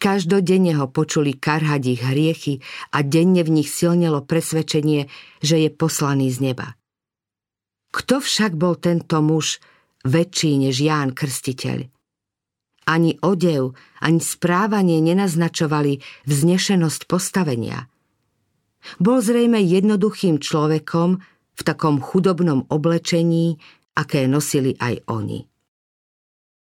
Každodenne 0.02 0.74
ho 0.82 0.90
počuli 0.90 1.38
karhať 1.38 1.82
ich 1.86 2.02
hriechy 2.02 2.54
a 2.90 3.06
denne 3.06 3.46
v 3.46 3.62
nich 3.62 3.70
silnelo 3.70 4.26
presvedčenie, 4.26 5.06
že 5.38 5.62
je 5.62 5.70
poslaný 5.70 6.26
z 6.32 6.52
neba. 6.52 6.74
Kto 7.92 8.18
však 8.18 8.56
bol 8.56 8.80
tento 8.80 9.20
muž 9.22 9.62
väčší 10.02 10.58
než 10.58 10.80
Ján 10.80 11.14
Krstiteľ? 11.14 11.86
Ani 12.82 13.14
odev, 13.22 13.78
ani 14.02 14.18
správanie 14.18 14.98
nenaznačovali 14.98 16.02
vznešenosť 16.26 17.06
postavenia– 17.06 17.86
bol 18.98 19.22
zrejme 19.22 19.60
jednoduchým 19.62 20.42
človekom 20.42 21.20
v 21.52 21.60
takom 21.62 22.00
chudobnom 22.00 22.66
oblečení, 22.72 23.60
aké 23.94 24.24
nosili 24.26 24.74
aj 24.80 25.04
oni. 25.08 25.46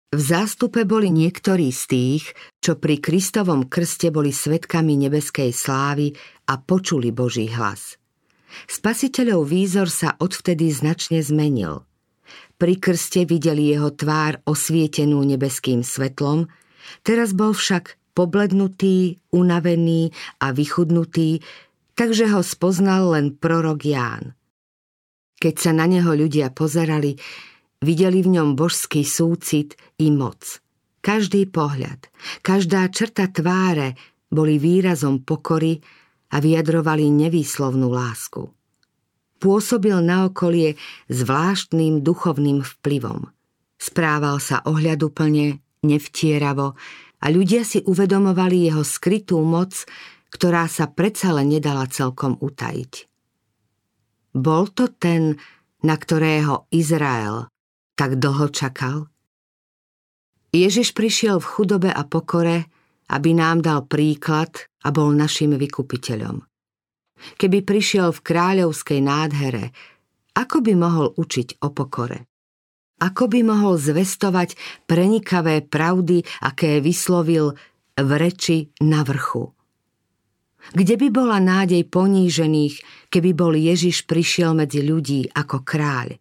V 0.10 0.18
zástupe 0.18 0.90
boli 0.90 1.14
niektorí 1.14 1.70
z 1.70 1.84
tých, 1.86 2.24
čo 2.58 2.82
pri 2.82 2.98
Kristovom 2.98 3.70
krste 3.70 4.10
boli 4.10 4.34
svetkami 4.34 4.98
nebeskej 5.06 5.54
slávy 5.54 6.18
a 6.50 6.58
počuli 6.58 7.14
Boží 7.14 7.46
hlas. 7.54 8.02
Spasiteľov 8.66 9.46
výzor 9.46 9.86
sa 9.94 10.18
odvtedy 10.18 10.74
značne 10.74 11.22
zmenil. 11.22 11.86
Pri 12.58 12.82
krste 12.82 13.30
videli 13.30 13.70
jeho 13.70 13.94
tvár 13.94 14.42
osvietenú 14.50 15.22
nebeským 15.22 15.86
svetlom, 15.86 16.50
teraz 17.06 17.38
bol 17.38 17.54
však 17.54 18.02
poblednutý, 18.18 19.22
unavený 19.30 20.10
a 20.42 20.50
vychudnutý, 20.52 21.46
takže 22.00 22.32
ho 22.32 22.40
spoznal 22.40 23.12
len 23.12 23.36
prorok 23.36 23.84
Ján. 23.84 24.32
Keď 25.36 25.56
sa 25.60 25.72
na 25.76 25.84
neho 25.84 26.16
ľudia 26.16 26.48
pozerali, 26.56 27.20
videli 27.84 28.24
v 28.24 28.40
ňom 28.40 28.56
božský 28.56 29.04
súcit 29.04 29.76
i 30.00 30.08
moc. 30.08 30.64
Každý 31.04 31.52
pohľad, 31.52 32.08
každá 32.40 32.88
črta 32.88 33.28
tváre 33.28 34.00
boli 34.32 34.56
výrazom 34.56 35.28
pokory 35.28 35.84
a 36.32 36.40
vyjadrovali 36.40 37.12
nevýslovnú 37.12 37.92
lásku. 37.92 38.48
Pôsobil 39.40 39.96
na 40.00 40.28
okolie 40.28 40.80
zvláštnym 41.12 42.00
duchovným 42.04 42.64
vplyvom. 42.64 43.28
Správal 43.80 44.44
sa 44.44 44.64
ohľaduplne, 44.64 45.60
nevtieravo 45.88 46.76
a 47.20 47.26
ľudia 47.32 47.64
si 47.64 47.80
uvedomovali 47.84 48.68
jeho 48.68 48.84
skrytú 48.84 49.40
moc, 49.40 49.88
ktorá 50.30 50.70
sa 50.70 50.90
predsa 50.90 51.34
len 51.34 51.54
nedala 51.54 51.90
celkom 51.90 52.38
utajiť. 52.38 52.94
Bol 54.38 54.70
to 54.70 54.94
ten, 54.94 55.42
na 55.82 55.96
ktorého 55.98 56.70
Izrael 56.70 57.50
tak 57.98 58.16
dlho 58.16 58.48
čakal? 58.54 59.12
Ježiš 60.50 60.98
prišiel 60.98 61.38
v 61.38 61.50
chudobe 61.50 61.90
a 61.92 62.08
pokore, 62.08 62.70
aby 63.10 63.36
nám 63.36 63.66
dal 63.66 63.86
príklad 63.86 64.70
a 64.86 64.94
bol 64.94 65.14
našim 65.14 65.58
vykupiteľom. 65.58 66.42
Keby 67.36 67.68
prišiel 67.68 68.16
v 68.16 68.24
kráľovskej 68.24 69.00
nádhere, 69.04 69.76
ako 70.38 70.64
by 70.64 70.74
mohol 70.78 71.12
učiť 71.20 71.60
o 71.66 71.68
pokore? 71.74 72.30
Ako 73.00 73.28
by 73.28 73.44
mohol 73.44 73.76
zvestovať 73.76 74.56
prenikavé 74.88 75.64
pravdy, 75.64 76.24
aké 76.44 76.80
vyslovil 76.80 77.56
v 77.96 78.10
reči 78.16 78.72
na 78.80 79.04
vrchu? 79.04 79.59
Kde 80.76 80.96
by 81.00 81.08
bola 81.10 81.40
nádej 81.42 81.88
ponížených, 81.88 83.08
keby 83.10 83.32
bol 83.34 83.54
Ježiš 83.56 84.06
prišiel 84.06 84.54
medzi 84.54 84.86
ľudí 84.86 85.32
ako 85.34 85.64
kráľ? 85.66 86.20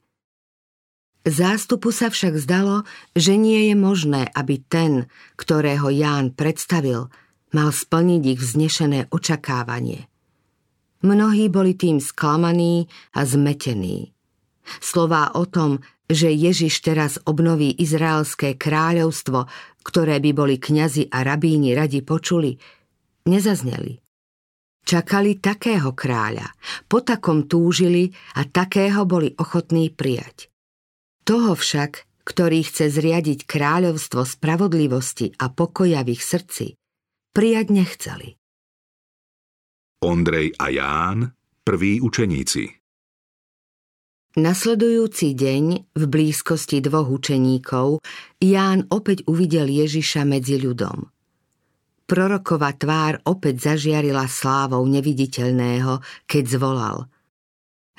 Zástupu 1.28 1.92
sa 1.92 2.09
však 2.09 2.40
zdalo, 2.40 2.88
že 3.12 3.37
nie 3.37 3.68
je 3.68 3.75
možné, 3.76 4.33
aby 4.33 4.64
ten, 4.64 5.12
ktorého 5.37 5.92
Ján 5.92 6.33
predstavil, 6.33 7.12
mal 7.52 7.68
splniť 7.68 8.23
ich 8.25 8.40
vznešené 8.40 9.12
očakávanie. 9.12 10.09
Mnohí 11.04 11.52
boli 11.52 11.76
tým 11.76 12.00
sklamaní 12.00 12.88
a 13.12 13.28
zmetení. 13.28 14.16
Slová 14.80 15.30
o 15.37 15.45
tom, 15.45 15.85
že 16.09 16.33
Ježiš 16.33 16.80
teraz 16.80 17.21
obnoví 17.28 17.76
izraelské 17.76 18.57
kráľovstvo, 18.57 19.45
ktoré 19.85 20.21
by 20.25 20.30
boli 20.33 20.57
kňazi 20.57 21.12
a 21.12 21.21
rabíni 21.25 21.76
radi 21.76 22.00
počuli, 22.00 22.57
nezazneli. 23.28 24.00
Čakali 24.88 25.37
takého 25.37 25.92
kráľa, 25.92 26.49
po 26.88 27.04
takom 27.04 27.45
túžili 27.45 28.09
a 28.40 28.49
takého 28.49 29.04
boli 29.04 29.37
ochotní 29.37 29.92
prijať. 29.92 30.49
Toho 31.28 31.52
však, 31.52 32.25
ktorý 32.25 32.64
chce 32.64 32.97
zriadiť 32.97 33.45
kráľovstvo 33.45 34.25
spravodlivosti 34.25 35.37
a 35.37 35.52
pokoja 35.52 36.00
v 36.09 36.16
ich 36.16 36.25
srdci, 36.25 36.73
prijať 37.37 37.66
nechceli. 37.68 38.28
Ondrej 40.00 40.57
a 40.57 40.73
Ján, 40.73 41.37
prví 41.68 42.00
učeníci. 42.00 42.80
Nasledujúci 44.40 45.37
deň 45.37 45.64
v 46.00 46.02
blízkosti 46.09 46.80
dvoch 46.80 47.12
učeníkov 47.12 48.00
Ján 48.40 48.88
opäť 48.88 49.28
uvidel 49.28 49.68
Ježiša 49.68 50.25
medzi 50.25 50.57
ľudom. 50.57 51.12
Proroková 52.09 52.73
tvár 52.73 53.21
opäť 53.29 53.69
zažiarila 53.69 54.25
slávou 54.25 54.81
neviditeľného, 54.88 56.00
keď 56.25 56.45
zvolal 56.49 57.05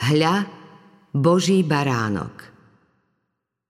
Hľa, 0.01 0.50
Boží 1.13 1.62
baránok. 1.62 2.50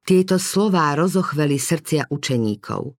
Tieto 0.07 0.39
slová 0.39 0.95
rozochveli 0.95 1.59
srdcia 1.59 2.07
učeníkov. 2.07 2.95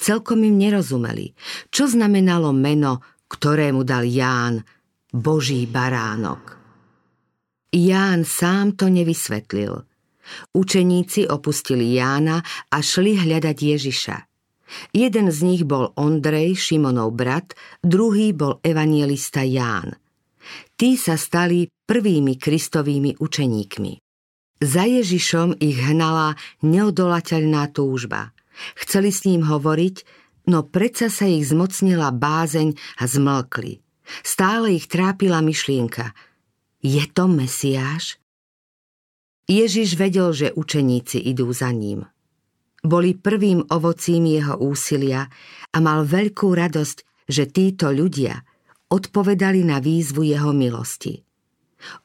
Celkom 0.00 0.40
im 0.40 0.56
nerozumeli, 0.56 1.36
čo 1.68 1.84
znamenalo 1.84 2.48
meno, 2.56 3.04
ktorému 3.28 3.84
dal 3.84 4.08
Ján, 4.08 4.64
Boží 5.12 5.68
baránok. 5.68 6.56
Ján 7.76 8.24
sám 8.24 8.80
to 8.80 8.88
nevysvetlil. 8.88 9.84
Učeníci 10.56 11.28
opustili 11.28 11.92
Jána 11.92 12.40
a 12.72 12.80
šli 12.80 13.20
hľadať 13.20 13.56
Ježiša. 13.60 14.29
Jeden 14.94 15.30
z 15.30 15.38
nich 15.42 15.62
bol 15.66 15.90
Ondrej, 15.98 16.56
Šimonov 16.58 17.14
brat, 17.14 17.54
druhý 17.82 18.32
bol 18.34 18.62
evanielista 18.62 19.42
Ján. 19.42 19.94
Tí 20.74 20.96
sa 20.96 21.20
stali 21.20 21.68
prvými 21.68 22.40
kristovými 22.40 23.20
učeníkmi. 23.20 23.92
Za 24.60 24.84
Ježišom 24.84 25.56
ich 25.60 25.80
hnala 25.80 26.36
neodolateľná 26.60 27.72
túžba. 27.72 28.36
Chceli 28.76 29.08
s 29.08 29.24
ním 29.24 29.48
hovoriť, 29.48 29.96
no 30.52 30.68
predsa 30.68 31.08
sa 31.08 31.24
ich 31.24 31.48
zmocnila 31.48 32.12
bázeň 32.12 32.76
a 33.00 33.04
zmlkli. 33.08 33.80
Stále 34.20 34.76
ich 34.76 34.90
trápila 34.90 35.40
myšlienka. 35.40 36.12
Je 36.84 37.04
to 37.08 37.24
Mesiáš? 37.28 38.20
Ježiš 39.50 39.98
vedel, 39.98 40.30
že 40.30 40.54
učeníci 40.54 41.18
idú 41.18 41.50
za 41.50 41.72
ním. 41.74 42.06
Boli 42.80 43.16
prvým 43.16 43.60
ovocím 43.68 44.28
jeho 44.40 44.56
úsilia 44.60 45.28
a 45.70 45.76
mal 45.78 46.08
veľkú 46.08 46.48
radosť, 46.52 47.28
že 47.28 47.48
títo 47.52 47.92
ľudia 47.92 48.40
odpovedali 48.88 49.62
na 49.62 49.78
výzvu 49.78 50.24
jeho 50.24 50.50
milosti. 50.50 51.20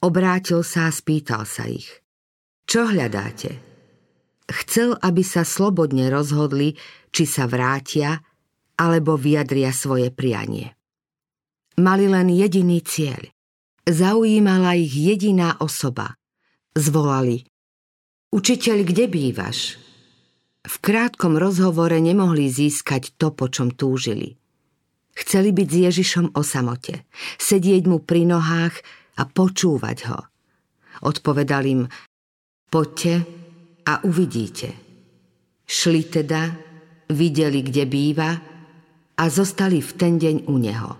Obrátil 0.04 0.62
sa 0.64 0.88
a 0.88 0.96
spýtal 0.96 1.48
sa 1.48 1.68
ich– 1.68 1.88
čo 2.66 2.90
hľadáte? 2.90 3.62
Chcel, 4.50 4.98
aby 4.98 5.22
sa 5.22 5.46
slobodne 5.46 6.10
rozhodli, 6.10 6.74
či 7.14 7.24
sa 7.30 7.46
vrátia, 7.46 8.22
alebo 8.76 9.16
vyjadria 9.16 9.70
svoje 9.72 10.10
prianie. 10.10 10.74
Mali 11.80 12.10
len 12.10 12.28
jediný 12.34 12.82
cieľ. 12.82 13.22
Zaujímala 13.86 14.74
ich 14.76 14.92
jediná 14.92 15.62
osoba. 15.62 16.18
Zvolali 16.74 17.46
Učiteľ, 18.34 18.78
kde 18.84 19.06
bývaš? 19.08 19.78
V 20.66 20.76
krátkom 20.82 21.38
rozhovore 21.38 21.94
nemohli 22.02 22.50
získať 22.50 23.14
to, 23.22 23.30
po 23.30 23.46
čom 23.54 23.70
túžili. 23.70 24.34
Chceli 25.16 25.56
byť 25.56 25.68
s 25.70 25.78
Ježišom 25.90 26.26
o 26.36 26.42
samote, 26.42 27.08
sedieť 27.40 27.88
mu 27.88 28.02
pri 28.02 28.28
nohách 28.28 28.76
a 29.16 29.24
počúvať 29.24 29.98
ho. 30.12 30.20
Odpovedal 31.06 31.64
im, 31.70 31.82
Poďte 32.68 33.14
a 33.88 34.04
uvidíte. 34.04 34.70
Šli 35.64 36.02
teda, 36.12 36.52
videli, 37.14 37.64
kde 37.64 37.84
býva 37.88 38.32
a 39.16 39.24
zostali 39.32 39.80
v 39.80 39.92
ten 39.96 40.20
deň 40.20 40.36
u 40.50 40.56
neho. 40.60 40.92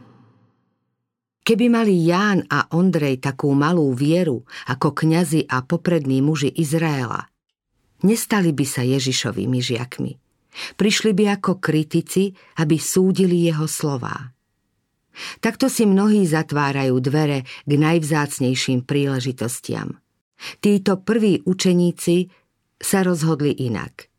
Keby 1.46 1.66
mali 1.70 1.94
Ján 2.08 2.48
a 2.50 2.72
Ondrej 2.74 3.22
takú 3.22 3.54
malú 3.54 3.94
vieru 3.94 4.48
ako 4.66 4.98
kňazi 4.98 5.46
a 5.46 5.62
poprední 5.62 6.24
muži 6.24 6.50
Izraela, 6.50 7.30
nestali 8.04 8.52
by 8.52 8.66
sa 8.68 8.84
Ježišovými 8.84 9.60
žiakmi. 9.64 10.14
Prišli 10.76 11.12
by 11.16 11.40
ako 11.40 11.60
kritici, 11.60 12.36
aby 12.60 12.80
súdili 12.80 13.48
jeho 13.48 13.68
slová. 13.68 14.36
Takto 15.40 15.72
si 15.72 15.88
mnohí 15.88 16.28
zatvárajú 16.28 17.00
dvere 17.00 17.48
k 17.64 17.72
najvzácnejším 17.80 18.84
príležitostiam– 18.84 19.96
Títo 20.60 21.00
prví 21.02 21.42
učeníci 21.46 22.30
sa 22.78 23.02
rozhodli 23.02 23.56
inak. 23.66 24.12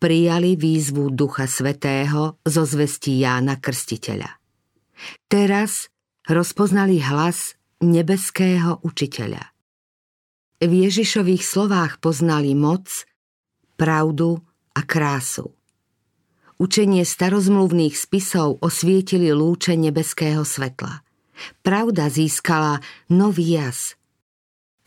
Prijali 0.00 0.56
výzvu 0.56 1.12
Ducha 1.12 1.44
Svetého 1.44 2.40
zo 2.40 2.62
zvesti 2.64 3.20
Jána 3.20 3.60
Krstiteľa. 3.60 4.40
Teraz 5.28 5.92
rozpoznali 6.24 7.04
hlas 7.04 7.54
nebeského 7.84 8.80
učiteľa. 8.80 9.52
V 10.58 10.72
Ježišových 10.88 11.44
slovách 11.44 12.02
poznali 12.02 12.56
moc, 12.56 13.06
pravdu 13.78 14.42
a 14.74 14.82
krásu. 14.82 15.54
Učenie 16.58 17.06
starozmluvných 17.06 17.94
spisov 17.94 18.58
osvietili 18.58 19.30
lúče 19.30 19.78
nebeského 19.78 20.42
svetla. 20.42 21.06
Pravda 21.62 22.10
získala 22.10 22.82
nový 23.06 23.54
jas– 23.54 23.94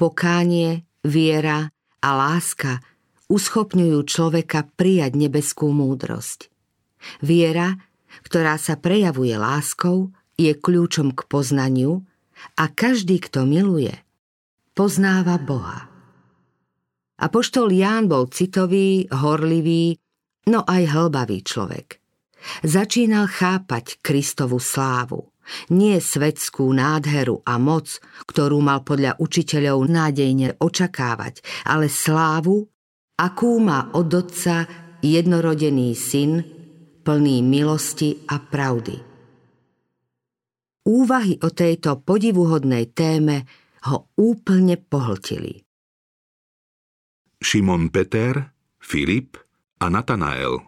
Pokánie, 0.01 0.81
viera 1.05 1.69
a 2.01 2.09
láska 2.17 2.81
uschopňujú 3.29 4.01
človeka 4.09 4.65
prijať 4.73 5.13
nebeskú 5.13 5.69
múdrosť. 5.69 6.49
Viera, 7.21 7.77
ktorá 8.25 8.57
sa 8.57 8.81
prejavuje 8.81 9.37
láskou, 9.37 10.09
je 10.41 10.57
kľúčom 10.57 11.13
k 11.13 11.21
poznaniu 11.29 12.01
a 12.57 12.65
každý, 12.65 13.21
kto 13.21 13.45
miluje, 13.45 13.93
poznáva 14.73 15.37
Boha. 15.37 15.90
Apoštol 17.21 17.69
Ján 17.69 18.09
bol 18.09 18.33
citový, 18.33 19.05
horlivý, 19.13 19.93
no 20.49 20.65
aj 20.65 20.83
hlbavý 20.89 21.45
človek. 21.45 22.01
Začínal 22.65 23.29
chápať 23.29 24.01
Kristovu 24.01 24.57
slávu. 24.57 25.29
Nie 25.69 26.01
svetskú 26.01 26.69
nádheru 26.73 27.45
a 27.45 27.61
moc, 27.61 28.01
ktorú 28.25 28.61
mal 28.61 28.81
podľa 28.81 29.21
učiteľov 29.21 29.85
nádejne 29.89 30.57
očakávať, 30.57 31.45
ale 31.69 31.91
slávu, 31.91 32.65
akú 33.17 33.61
má 33.61 33.93
od 33.93 34.09
otca 34.09 34.65
jednorodený 35.05 35.93
syn, 35.93 36.41
plný 37.05 37.41
milosti 37.45 38.25
a 38.29 38.37
pravdy. 38.41 38.95
Úvahy 40.81 41.37
o 41.45 41.49
tejto 41.53 42.01
podivuhodnej 42.01 42.89
téme 42.89 43.45
ho 43.85 44.09
úplne 44.17 44.77
pohltili. 44.81 45.61
Šimon 47.41 47.89
Peter, 47.89 48.53
Filip 48.77 49.33
a 49.81 49.89
Natanael 49.89 50.61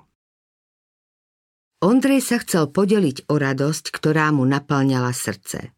Ondrej 1.86 2.26
sa 2.26 2.42
chcel 2.42 2.74
podeliť 2.74 3.30
o 3.30 3.38
radosť, 3.38 3.94
ktorá 3.94 4.34
mu 4.34 4.42
naplňala 4.42 5.14
srdce. 5.14 5.70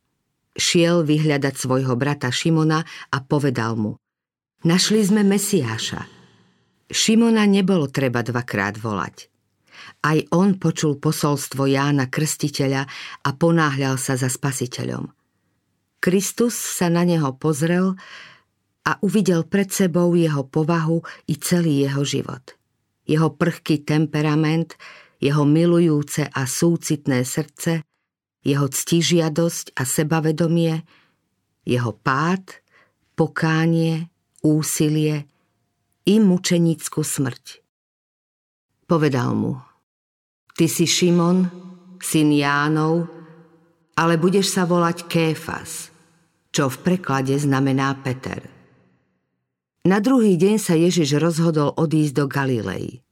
Šiel 0.56 1.04
vyhľadať 1.04 1.52
svojho 1.60 2.00
brata 2.00 2.32
Šimona 2.32 2.80
a 3.12 3.18
povedal 3.20 3.76
mu 3.76 4.00
Našli 4.64 5.04
sme 5.04 5.28
Mesiáša. 5.28 6.08
Šimona 6.88 7.44
nebolo 7.44 7.92
treba 7.92 8.24
dvakrát 8.24 8.80
volať. 8.80 9.28
Aj 10.00 10.16
on 10.32 10.56
počul 10.56 10.96
posolstvo 10.96 11.68
Jána 11.68 12.08
Krstiteľa 12.08 12.88
a 13.20 13.30
ponáhľal 13.36 14.00
sa 14.00 14.16
za 14.16 14.32
spasiteľom. 14.32 15.12
Kristus 16.00 16.56
sa 16.56 16.88
na 16.88 17.04
neho 17.04 17.36
pozrel 17.36 18.00
a 18.86 19.02
uvidel 19.02 19.50
pred 19.50 19.74
sebou 19.74 20.14
jeho 20.14 20.46
povahu 20.46 21.02
i 21.26 21.36
celý 21.42 21.90
jeho 21.90 22.06
život. 22.06 22.54
Jeho 23.06 23.34
prchký 23.34 23.82
temperament, 23.82 24.78
jeho 25.18 25.46
milujúce 25.46 26.30
a 26.30 26.46
súcitné 26.46 27.26
srdce, 27.26 27.82
jeho 28.46 28.70
ctižiadosť 28.70 29.74
a 29.74 29.84
sebavedomie, 29.86 30.86
jeho 31.66 31.92
pád, 31.98 32.62
pokánie, 33.18 34.14
úsilie 34.46 35.26
i 36.06 36.22
mučenickú 36.22 37.02
smrť. 37.02 37.66
Povedal 38.86 39.34
mu, 39.34 39.58
Ty 40.54 40.70
si 40.70 40.86
Šimon, 40.86 41.50
syn 41.98 42.30
Jánov, 42.30 43.10
ale 43.98 44.22
budeš 44.22 44.54
sa 44.54 44.70
volať 44.70 45.10
Kéfas, 45.10 45.90
čo 46.54 46.70
v 46.70 46.78
preklade 46.86 47.34
znamená 47.34 47.98
Peter. 48.06 48.55
Na 49.86 50.02
druhý 50.02 50.34
deň 50.36 50.56
sa 50.58 50.74
Ježiš 50.74 51.22
rozhodol 51.22 51.70
odísť 51.78 52.14
do 52.18 52.26
Galilei. 52.26 53.06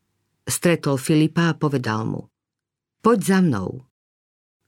Stretol 0.44 0.98
Filipa 0.98 1.54
a 1.54 1.58
povedal 1.58 2.04
mu, 2.04 2.28
poď 3.06 3.20
za 3.22 3.40
mnou. 3.40 3.86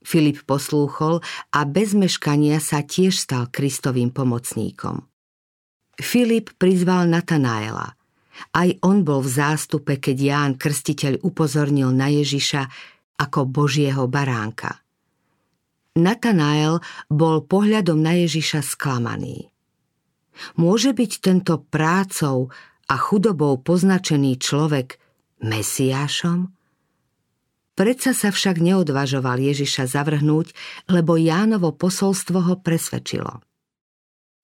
Filip 0.06 0.46
poslúchol 0.46 1.18
a 1.50 1.66
bez 1.66 1.98
meškania 1.98 2.62
sa 2.62 2.86
tiež 2.86 3.18
stal 3.18 3.50
Kristovým 3.50 4.14
pomocníkom. 4.14 5.02
Filip 5.98 6.54
prizval 6.56 7.10
Natanaela– 7.10 7.92
aj 8.52 8.68
on 8.84 9.04
bol 9.04 9.24
v 9.24 9.30
zástupe, 9.32 9.96
keď 9.96 10.16
Ján 10.16 10.52
Krstiteľ 10.60 11.24
upozornil 11.24 11.92
na 11.92 12.12
Ježiša 12.12 12.68
ako 13.16 13.48
Božieho 13.48 14.04
baránka. 14.08 14.84
Natanael 15.96 16.84
bol 17.08 17.40
pohľadom 17.48 17.96
na 17.96 18.20
Ježiša 18.20 18.60
sklamaný. 18.60 19.48
Môže 20.56 20.92
byť 20.92 21.12
tento 21.20 21.62
prácou 21.66 22.52
a 22.86 22.94
chudobou 22.96 23.58
poznačený 23.60 24.38
človek 24.38 25.00
Mesiášom? 25.42 26.52
Predsa 27.76 28.16
sa 28.16 28.32
však 28.32 28.56
neodvažoval 28.56 29.36
Ježiša 29.36 29.84
zavrhnúť, 29.92 30.56
lebo 30.88 31.20
Jánovo 31.20 31.76
posolstvo 31.76 32.48
ho 32.48 32.54
presvedčilo. 32.64 33.44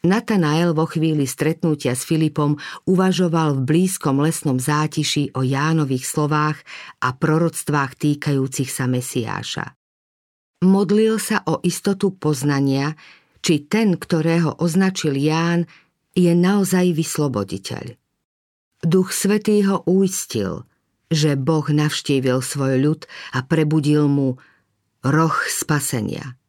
Natanael 0.03 0.75
vo 0.75 0.85
chvíli 0.85 1.31
stretnutia 1.31 1.95
s 1.95 2.03
Filipom 2.03 2.59
uvažoval 2.91 3.57
v 3.57 3.61
blízkom 3.63 4.19
lesnom 4.21 4.59
zátiši 4.59 5.33
o 5.39 5.47
Jánových 5.47 6.05
slovách 6.05 6.59
a 7.01 7.15
proroctvách 7.15 7.97
týkajúcich 7.97 8.67
sa 8.67 8.91
Mesiáša. 8.91 9.79
Modlil 10.67 11.23
sa 11.23 11.47
o 11.47 11.63
istotu 11.63 12.13
poznania, 12.19 12.99
či 13.47 13.63
ten, 13.65 13.95
ktorého 13.95 14.59
označil 14.59 15.15
Ján, 15.15 15.71
je 16.12 16.33
naozaj 16.33 16.92
vysloboditeľ. 16.96 17.96
Duch 18.83 19.14
Svetý 19.14 19.62
ho 19.66 19.87
uistil, 19.87 20.66
že 21.12 21.38
Boh 21.38 21.64
navštívil 21.64 22.42
svoj 22.42 22.81
ľud 22.83 23.01
a 23.37 23.44
prebudil 23.46 24.11
mu 24.11 24.37
roh 25.05 25.37
spasenia– 25.48 26.35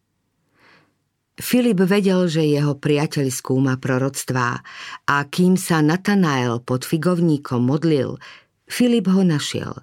Filip 1.34 1.82
vedel, 1.82 2.30
že 2.30 2.46
jeho 2.46 2.78
priateľ 2.78 3.34
skúma 3.34 3.82
proroctvá 3.82 4.62
a 5.10 5.16
kým 5.26 5.58
sa 5.58 5.82
Natanael 5.82 6.62
pod 6.62 6.86
figovníkom 6.86 7.58
modlil, 7.58 8.22
Filip 8.70 9.10
ho 9.10 9.26
našiel. 9.26 9.82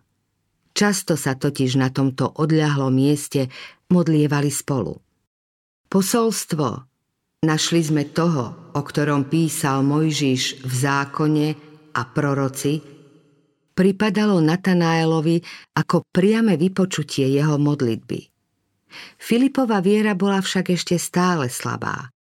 Často 0.70 1.18
sa 1.18 1.34
totiž 1.34 1.74
na 1.74 1.90
tomto 1.90 2.30
odľahlom 2.38 2.94
mieste 2.94 3.50
modlievali 3.90 4.46
spolu. 4.46 5.02
Posolstvo 5.90 6.86
Našli 7.40 7.80
sme 7.80 8.04
toho, 8.04 8.52
o 8.76 8.80
ktorom 8.84 9.24
písal 9.32 9.80
Mojžiš 9.80 10.60
v 10.60 10.72
zákone 10.76 11.48
a 11.96 12.04
proroci, 12.04 12.84
pripadalo 13.72 14.44
Natanaelovi 14.44 15.40
ako 15.72 16.04
priame 16.12 16.60
vypočutie 16.60 17.32
jeho 17.32 17.56
modlitby. 17.56 18.28
Filipova 19.16 19.80
viera 19.80 20.12
bola 20.12 20.44
však 20.44 20.76
ešte 20.76 21.00
stále 21.00 21.48
slabá. 21.48 22.12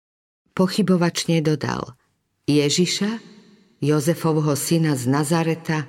Pochybovačne 0.55 1.43
dodal 1.43 1.99
Ježiša, 2.47 3.19
Jozefovho 3.84 4.55
syna 4.55 4.95
z 4.95 5.03
Nazareta. 5.03 5.84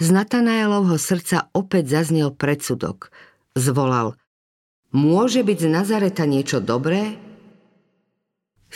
Z 0.00 0.08
Natanaelovho 0.08 0.96
srdca 0.96 1.52
opäť 1.52 2.00
zaznel 2.00 2.32
predsudok. 2.32 3.12
Zvolal 3.52 4.16
Môže 4.96 5.44
byť 5.44 5.58
z 5.60 5.68
Nazareta 5.68 6.24
niečo 6.24 6.64
dobré? 6.64 7.25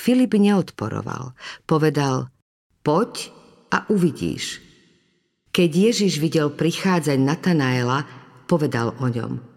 Filip 0.01 0.33
neodporoval. 0.41 1.37
Povedal 1.69 2.33
Poď 2.81 3.29
a 3.69 3.85
uvidíš. 3.93 4.65
Keď 5.53 5.71
Ježiš 5.93 6.17
videl 6.17 6.49
prichádzať 6.49 7.21
Natanaela, 7.21 8.09
povedal 8.49 8.97
o 8.97 9.07
ňom– 9.13 9.33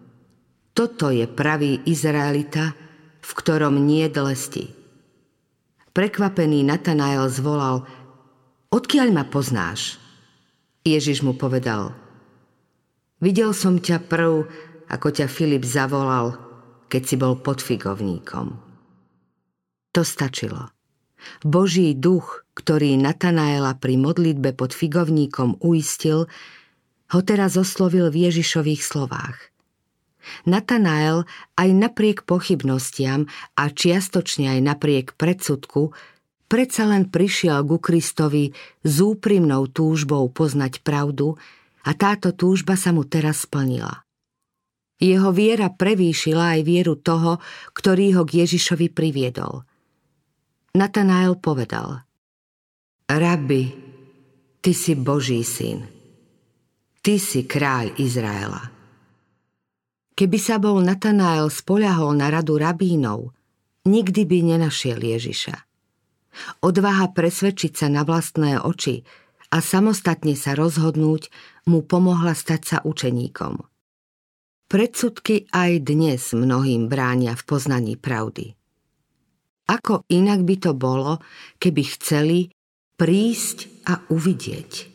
toto 0.74 1.14
je 1.14 1.30
pravý 1.30 1.78
Izraelita, 1.86 2.74
v 3.22 3.30
ktorom 3.30 3.78
nie 3.78 4.10
dlesti. 4.10 4.74
Prekvapený 5.94 6.66
Natanael 6.66 7.30
zvolal, 7.30 7.86
odkiaľ 8.74 9.14
ma 9.14 9.22
poznáš? 9.22 10.02
Ježiš 10.82 11.22
mu 11.22 11.38
povedal, 11.38 11.94
videl 13.22 13.54
som 13.54 13.78
ťa 13.78 14.02
prv, 14.02 14.50
ako 14.90 15.08
ťa 15.14 15.30
Filip 15.30 15.62
zavolal, 15.62 16.34
keď 16.90 17.02
si 17.06 17.14
bol 17.14 17.38
pod 17.38 17.62
figovníkom. 17.62 18.58
To 19.94 20.02
stačilo. 20.02 20.74
Boží 21.40 21.94
duch, 21.96 22.44
ktorý 22.58 23.00
Natanaela 23.00 23.78
pri 23.78 23.96
modlitbe 23.96 24.52
pod 24.52 24.76
figovníkom 24.76 25.62
uistil, 25.64 26.28
ho 27.14 27.20
teraz 27.22 27.56
oslovil 27.56 28.10
v 28.10 28.28
Ježišových 28.28 28.82
slovách– 28.82 29.38
Natanael 30.48 31.28
aj 31.56 31.68
napriek 31.68 32.24
pochybnostiam 32.24 33.28
a 33.60 33.68
čiastočne 33.68 34.56
aj 34.56 34.60
napriek 34.64 35.06
predsudku 35.20 35.92
predsa 36.48 36.88
len 36.88 37.08
prišiel 37.08 37.64
ku 37.66 37.80
Kristovi 37.80 38.52
s 38.84 38.94
úprimnou 39.00 39.68
túžbou 39.68 40.28
poznať 40.30 40.84
pravdu 40.84 41.36
a 41.84 41.90
táto 41.92 42.32
túžba 42.32 42.78
sa 42.78 42.94
mu 42.94 43.04
teraz 43.04 43.44
splnila. 43.44 44.04
Jeho 45.02 45.34
viera 45.34 45.68
prevýšila 45.74 46.56
aj 46.56 46.60
vieru 46.62 46.94
toho, 46.94 47.42
ktorý 47.74 48.14
ho 48.16 48.22
k 48.22 48.46
Ježišovi 48.46 48.94
priviedol. 48.94 49.66
Natanael 50.74 51.38
povedal 51.38 52.02
Rabi, 53.06 53.70
ty 54.58 54.74
si 54.74 54.98
Boží 54.98 55.46
syn. 55.46 55.86
Ty 56.98 57.14
si 57.22 57.46
kráľ 57.46 57.94
Izraela. 57.94 58.74
Keby 60.18 60.38
sa 60.42 60.58
bol 60.58 60.82
Natanael 60.82 61.46
spoľahol 61.46 62.18
na 62.18 62.26
radu 62.26 62.58
rabínov, 62.58 63.30
nikdy 63.86 64.26
by 64.26 64.38
nenašiel 64.50 64.98
Ježiša. 64.98 65.54
Odvaha 66.66 67.06
presvedčiť 67.14 67.72
sa 67.78 67.86
na 67.86 68.02
vlastné 68.02 68.58
oči 68.58 69.06
a 69.54 69.62
samostatne 69.62 70.34
sa 70.34 70.58
rozhodnúť 70.58 71.30
mu 71.70 71.86
pomohla 71.86 72.34
stať 72.34 72.60
sa 72.66 72.78
učeníkom. 72.82 73.62
Predsudky 74.66 75.46
aj 75.54 75.86
dnes 75.86 76.34
mnohým 76.34 76.90
bránia 76.90 77.38
v 77.38 77.42
poznaní 77.46 77.94
pravdy. 77.94 78.58
Ako 79.64 80.04
inak 80.12 80.44
by 80.44 80.56
to 80.60 80.72
bolo, 80.76 81.20
keby 81.56 81.82
chceli 81.96 82.38
prísť 83.00 83.88
a 83.88 84.00
uvidieť– 84.12 84.72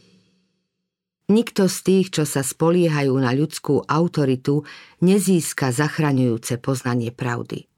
Nikto 1.29 1.69
z 1.69 1.77
tých, 1.86 2.08
čo 2.10 2.25
sa 2.25 2.41
spoliehajú 2.41 3.13
na 3.21 3.29
ľudskú 3.38 3.86
autoritu, 3.86 4.65
nezíska 5.05 5.69
zachraňujúce 5.69 6.58
poznanie 6.58 7.13
pravdy. 7.13 7.69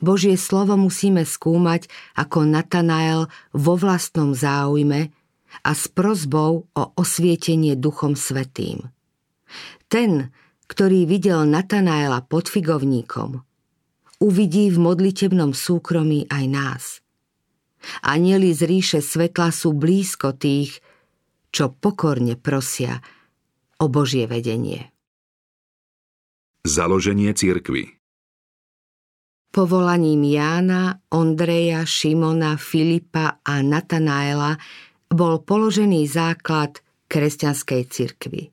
Božie 0.00 0.40
slovo 0.40 0.80
musíme 0.80 1.28
skúmať 1.28 1.92
ako 2.16 2.48
Natanael 2.48 3.28
vo 3.52 3.76
vlastnom 3.76 4.32
záujme 4.32 5.12
a 5.60 5.70
s 5.76 5.84
prozbou 5.92 6.64
o 6.72 6.82
osvietenie 6.96 7.76
Duchom 7.76 8.16
Svetým. 8.16 8.88
Ten, 9.92 10.32
ktorý 10.64 11.04
videl 11.04 11.44
Natanaela 11.44 12.24
pod 12.24 12.48
figovníkom, 12.48 13.44
uvidí 14.22 14.70
v 14.70 14.78
modlitebnom 14.78 15.50
súkromí 15.50 16.30
aj 16.30 16.44
nás. 16.46 16.84
Anieli 18.06 18.54
z 18.54 18.62
ríše 18.70 19.00
svetla 19.02 19.50
sú 19.50 19.74
blízko 19.74 20.38
tých, 20.38 20.78
čo 21.50 21.74
pokorne 21.74 22.38
prosia 22.38 23.02
o 23.82 23.90
Božie 23.90 24.30
vedenie. 24.30 24.94
Založenie 26.62 27.34
cirkvy 27.34 27.98
Povolaním 29.52 30.24
Jána, 30.24 31.04
Ondreja, 31.12 31.84
Šimona, 31.84 32.56
Filipa 32.56 33.42
a 33.44 33.60
Natanaela 33.60 34.56
bol 35.12 35.44
položený 35.44 36.08
základ 36.08 36.80
kresťanskej 37.12 37.82
cirkvy. 37.92 38.48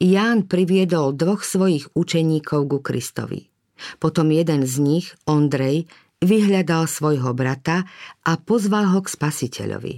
Ján 0.00 0.48
priviedol 0.48 1.12
dvoch 1.12 1.44
svojich 1.44 1.92
učeníkov 1.92 2.60
ku 2.72 2.78
Kristovi. 2.80 3.53
Potom 3.98 4.30
jeden 4.30 4.64
z 4.64 4.74
nich, 4.80 5.06
Ondrej, 5.26 5.86
vyhľadal 6.24 6.88
svojho 6.88 7.36
brata 7.36 7.84
a 8.24 8.32
pozval 8.40 8.90
ho 8.94 9.00
k 9.04 9.12
spasiteľovi. 9.12 9.94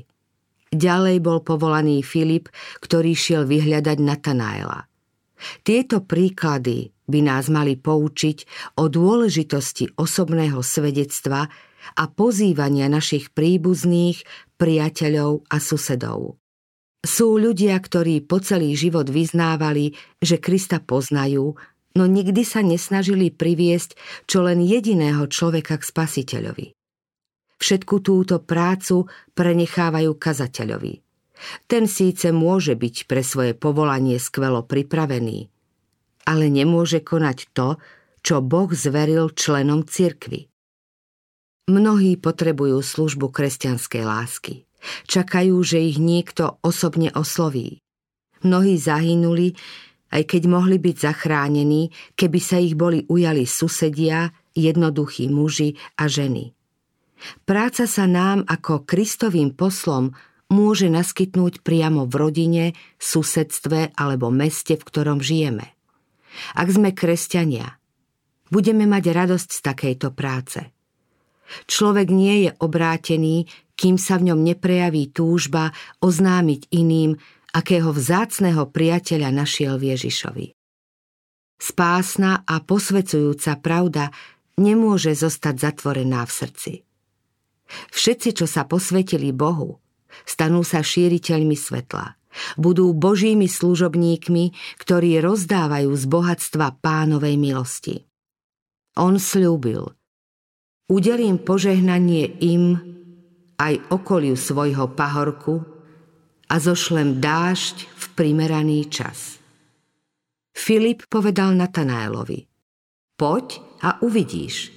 Ďalej 0.75 1.17
bol 1.23 1.41
povolaný 1.47 2.03
Filip, 2.03 2.51
ktorý 2.83 3.15
šiel 3.15 3.47
vyhľadať 3.47 3.99
Natanaela. 4.03 4.91
Tieto 5.63 6.03
príklady 6.03 6.91
by 7.07 7.21
nás 7.23 7.47
mali 7.53 7.79
poučiť 7.79 8.39
o 8.83 8.91
dôležitosti 8.91 9.95
osobného 9.95 10.59
svedectva 10.65 11.47
a 11.95 12.05
pozývania 12.11 12.91
našich 12.91 13.31
príbuzných, 13.31 14.27
priateľov 14.59 15.47
a 15.47 15.57
susedov. 15.63 16.41
Sú 17.07 17.39
ľudia, 17.39 17.79
ktorí 17.79 18.27
po 18.27 18.43
celý 18.43 18.75
život 18.75 19.07
vyznávali, 19.07 19.95
že 20.19 20.43
Krista 20.43 20.83
poznajú, 20.83 21.55
no 21.97 22.05
nikdy 22.05 22.45
sa 22.45 22.61
nesnažili 22.61 23.33
priviesť 23.33 23.97
čo 24.29 24.45
len 24.45 24.61
jediného 24.61 25.25
človeka 25.27 25.81
k 25.81 25.89
spasiteľovi. 25.89 26.77
Všetku 27.57 28.05
túto 28.05 28.37
prácu 28.45 29.09
prenechávajú 29.33 30.13
kazateľovi. 30.13 31.01
Ten 31.69 31.89
síce 31.89 32.33
môže 32.33 32.77
byť 32.77 33.09
pre 33.09 33.25
svoje 33.25 33.53
povolanie 33.57 34.21
skvelo 34.21 34.65
pripravený, 34.65 35.49
ale 36.29 36.45
nemôže 36.53 37.01
konať 37.01 37.39
to, 37.57 37.81
čo 38.21 38.45
Boh 38.45 38.69
zveril 38.73 39.33
členom 39.33 39.85
cirkvy. 39.89 40.53
Mnohí 41.67 42.15
potrebujú 42.21 42.79
službu 42.79 43.33
kresťanskej 43.33 44.03
lásky. 44.07 44.55
Čakajú, 45.11 45.57
že 45.67 45.83
ich 45.83 45.99
niekto 45.99 46.63
osobne 46.63 47.11
osloví. 47.11 47.83
Mnohí 48.47 48.79
zahynuli, 48.79 49.59
aj 50.13 50.23
keď 50.27 50.43
mohli 50.47 50.79
byť 50.79 50.97
zachránení, 50.97 51.91
keby 52.15 52.39
sa 52.39 52.57
ich 52.63 52.79
boli 52.79 53.03
ujali 53.11 53.45
susedia, 53.49 54.31
jednoduchí 54.57 55.29
muži 55.29 55.77
a 56.01 56.09
ženy. 56.09 56.57
Práca 57.49 57.89
sa 57.89 58.05
nám 58.05 58.45
ako 58.45 58.85
Kristovým 58.85 59.57
poslom 59.57 60.13
môže 60.53 60.87
naskytnúť 60.87 61.65
priamo 61.65 62.07
v 62.07 62.15
rodine, 62.15 62.65
susedstve 63.01 63.97
alebo 63.99 64.31
meste, 64.31 64.79
v 64.79 64.87
ktorom 64.87 65.19
žijeme. 65.19 65.75
Ak 66.55 66.69
sme 66.69 66.93
kresťania, 66.93 67.81
budeme 68.53 68.85
mať 68.85 69.05
radosť 69.11 69.49
z 69.49 69.61
takejto 69.65 70.09
práce. 70.13 70.61
Človek 71.67 72.11
nie 72.11 72.47
je 72.47 72.51
obrátený, 72.59 73.47
kým 73.77 74.01
sa 74.01 74.19
v 74.19 74.33
ňom 74.33 74.41
neprejaví 74.43 75.13
túžba 75.13 75.71
oznámiť 76.03 76.73
iným, 76.73 77.17
akého 77.57 77.89
vzácného 77.89 78.69
priateľa 78.69 79.33
našiel 79.33 79.81
Ježišovi. 79.81 80.53
Spásna 81.57 82.45
a 82.45 82.61
posvecujúca 82.61 83.57
pravda 83.65 84.13
nemôže 84.61 85.17
zostať 85.17 85.73
zatvorená 85.73 86.29
v 86.29 86.33
srdci. 86.37 86.73
Všetci, 87.97 88.45
čo 88.45 88.47
sa 88.47 88.69
posvetili 88.69 89.33
Bohu, 89.33 89.81
stanú 90.29 90.61
sa 90.61 90.85
šíriteľmi 90.85 91.57
svetla– 91.57 92.13
budú 92.61 92.93
božími 92.93 93.49
služobníkmi, 93.49 94.53
ktorí 94.81 95.21
rozdávajú 95.25 95.91
z 95.97 96.05
bohatstva 96.05 96.85
pánovej 96.85 97.41
milosti. 97.41 98.05
On 98.97 99.17
slúbil, 99.21 99.93
udelím 100.89 101.41
požehnanie 101.41 102.29
im 102.41 102.81
aj 103.57 103.81
okoliu 103.89 104.37
svojho 104.37 104.93
pahorku 104.93 105.76
a 106.47 106.55
zošlem 106.63 107.19
dážď 107.19 107.87
v 107.87 108.05
primeraný 108.15 108.87
čas. 108.87 109.39
Filip 110.57 111.05
povedal 111.13 111.53
Natanaelovi, 111.53 112.49
poď 113.21 113.61
a 113.85 114.01
uvidíš. 114.01 114.73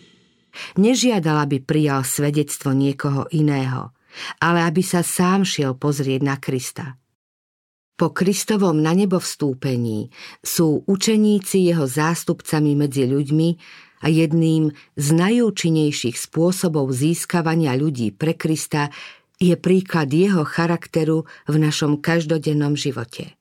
Nežiadal, 0.75 1.47
aby 1.47 1.63
prijal 1.63 2.03
svedectvo 2.03 2.75
niekoho 2.75 3.29
iného, 3.31 3.95
ale 4.43 4.65
aby 4.65 4.83
sa 4.83 5.05
sám 5.05 5.47
šiel 5.47 5.77
pozrieť 5.77 6.21
na 6.25 6.35
Krista. 6.35 6.99
Po 7.99 8.15
Kristovom 8.15 8.79
na 8.79 8.95
nebo 8.95 9.19
vstúpení 9.19 10.07
sú 10.39 10.87
učeníci 10.87 11.67
jeho 11.67 11.83
zástupcami 11.83 12.75
medzi 12.79 13.03
ľuďmi 13.03 13.49
a 13.99 14.07
jedným 14.07 14.71
z 14.95 15.07
najúčinnejších 15.11 16.15
spôsobov 16.15 16.95
získavania 16.95 17.75
ľudí 17.75 18.15
pre 18.15 18.39
Krista 18.39 18.87
je 19.39 19.55
príklad 19.55 20.11
jeho 20.11 20.43
charakteru 20.43 21.23
v 21.47 21.55
našom 21.57 22.03
každodennom 22.03 22.75
živote. 22.75 23.39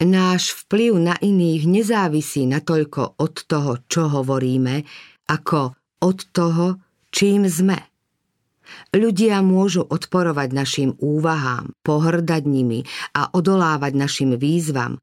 Náš 0.00 0.56
vplyv 0.64 0.92
na 0.96 1.14
iných 1.20 1.68
nezávisí 1.68 2.48
natoľko 2.48 3.20
od 3.20 3.34
toho, 3.44 3.84
čo 3.84 4.08
hovoríme, 4.08 4.84
ako 5.28 5.76
od 6.00 6.18
toho, 6.32 6.80
čím 7.12 7.44
sme. 7.44 7.76
Ľudia 8.96 9.44
môžu 9.44 9.84
odporovať 9.84 10.48
našim 10.56 10.90
úvahám, 10.96 11.74
pohrdať 11.84 12.42
nimi 12.48 12.86
a 13.12 13.28
odolávať 13.34 13.92
našim 13.92 14.30
výzvam, 14.40 14.96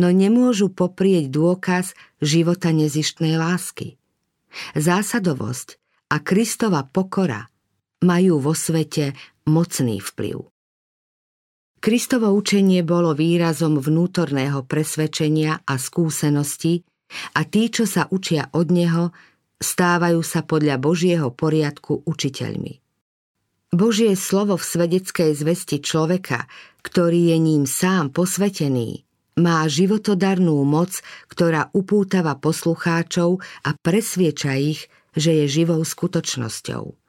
no 0.00 0.08
nemôžu 0.10 0.72
poprieť 0.72 1.30
dôkaz 1.30 1.94
života 2.18 2.74
nezištnej 2.74 3.38
lásky. 3.38 4.00
Zásadovosť 4.74 5.78
a 6.10 6.16
Kristova 6.22 6.86
pokora 6.86 7.53
majú 8.04 8.36
vo 8.36 8.52
svete 8.52 9.16
mocný 9.48 10.04
vplyv. 10.04 10.44
Kristovo 11.80 12.32
učenie 12.32 12.80
bolo 12.80 13.12
výrazom 13.12 13.76
vnútorného 13.76 14.64
presvedčenia 14.64 15.64
a 15.64 15.74
skúsenosti 15.76 16.80
a 17.36 17.44
tí, 17.44 17.68
čo 17.68 17.84
sa 17.84 18.08
učia 18.08 18.48
od 18.56 18.72
neho, 18.72 19.12
stávajú 19.60 20.20
sa 20.24 20.44
podľa 20.44 20.80
Božieho 20.80 21.28
poriadku 21.32 22.04
učiteľmi. 22.08 22.80
Božie 23.74 24.16
slovo 24.16 24.56
v 24.56 24.64
svedeckej 24.64 25.34
zvesti 25.36 25.82
človeka, 25.82 26.48
ktorý 26.80 27.34
je 27.34 27.36
ním 27.42 27.64
sám 27.68 28.16
posvetený, 28.16 29.04
má 29.34 29.66
životodarnú 29.66 30.62
moc, 30.62 31.02
ktorá 31.26 31.68
upútava 31.74 32.38
poslucháčov 32.38 33.42
a 33.66 33.70
presvieča 33.74 34.56
ich, 34.56 34.86
že 35.12 35.42
je 35.42 35.44
živou 35.50 35.82
skutočnosťou. 35.82 37.03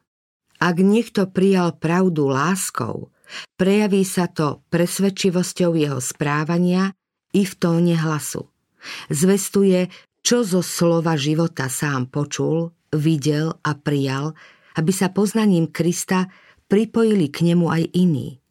Ak 0.66 0.82
niekto 0.82 1.30
prijal 1.30 1.78
pravdu 1.78 2.26
láskou, 2.26 3.14
prejaví 3.54 4.02
sa 4.02 4.26
to 4.26 4.66
presvedčivosťou 4.74 5.78
jeho 5.78 6.02
správania 6.02 6.90
i 7.38 7.46
v 7.46 7.54
tóne 7.54 7.94
hlasu. 7.94 8.50
Zvestuje, 9.14 9.94
čo 10.26 10.42
zo 10.42 10.66
slova 10.66 11.14
života 11.22 11.70
sám 11.70 12.10
počul, 12.10 12.74
videl 12.90 13.54
a 13.62 13.78
prijal, 13.78 14.34
aby 14.74 14.90
sa 14.90 15.14
poznaním 15.14 15.70
Krista 15.70 16.34
pripojili 16.66 17.30
k 17.30 17.54
nemu 17.54 17.70
aj 17.70 17.84
iní. 17.94 18.42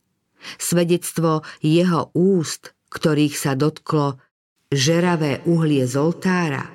Svedectvo 0.54 1.42
jeho 1.66 2.14
úst, 2.14 2.78
ktorých 2.94 3.34
sa 3.34 3.58
dotklo 3.58 4.22
žeravé 4.70 5.42
uhlie 5.50 5.82
z 5.82 5.98
oltára, 5.98 6.70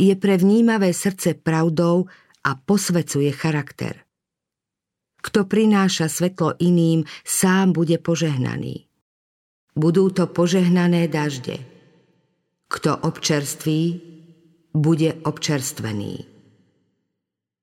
je 0.00 0.16
pre 0.16 0.40
vnímavé 0.40 0.96
srdce 0.96 1.36
pravdou 1.36 2.08
a 2.48 2.56
posvecuje 2.56 3.28
charakter. 3.28 4.08
Kto 5.24 5.48
prináša 5.48 6.12
svetlo 6.12 6.60
iným, 6.60 7.08
sám 7.24 7.72
bude 7.72 7.96
požehnaný. 7.96 8.84
Budú 9.72 10.12
to 10.12 10.28
požehnané 10.28 11.08
dažde. 11.08 11.64
Kto 12.68 13.00
občerství, 13.00 14.12
bude 14.76 15.16
občerstvený. 15.24 16.28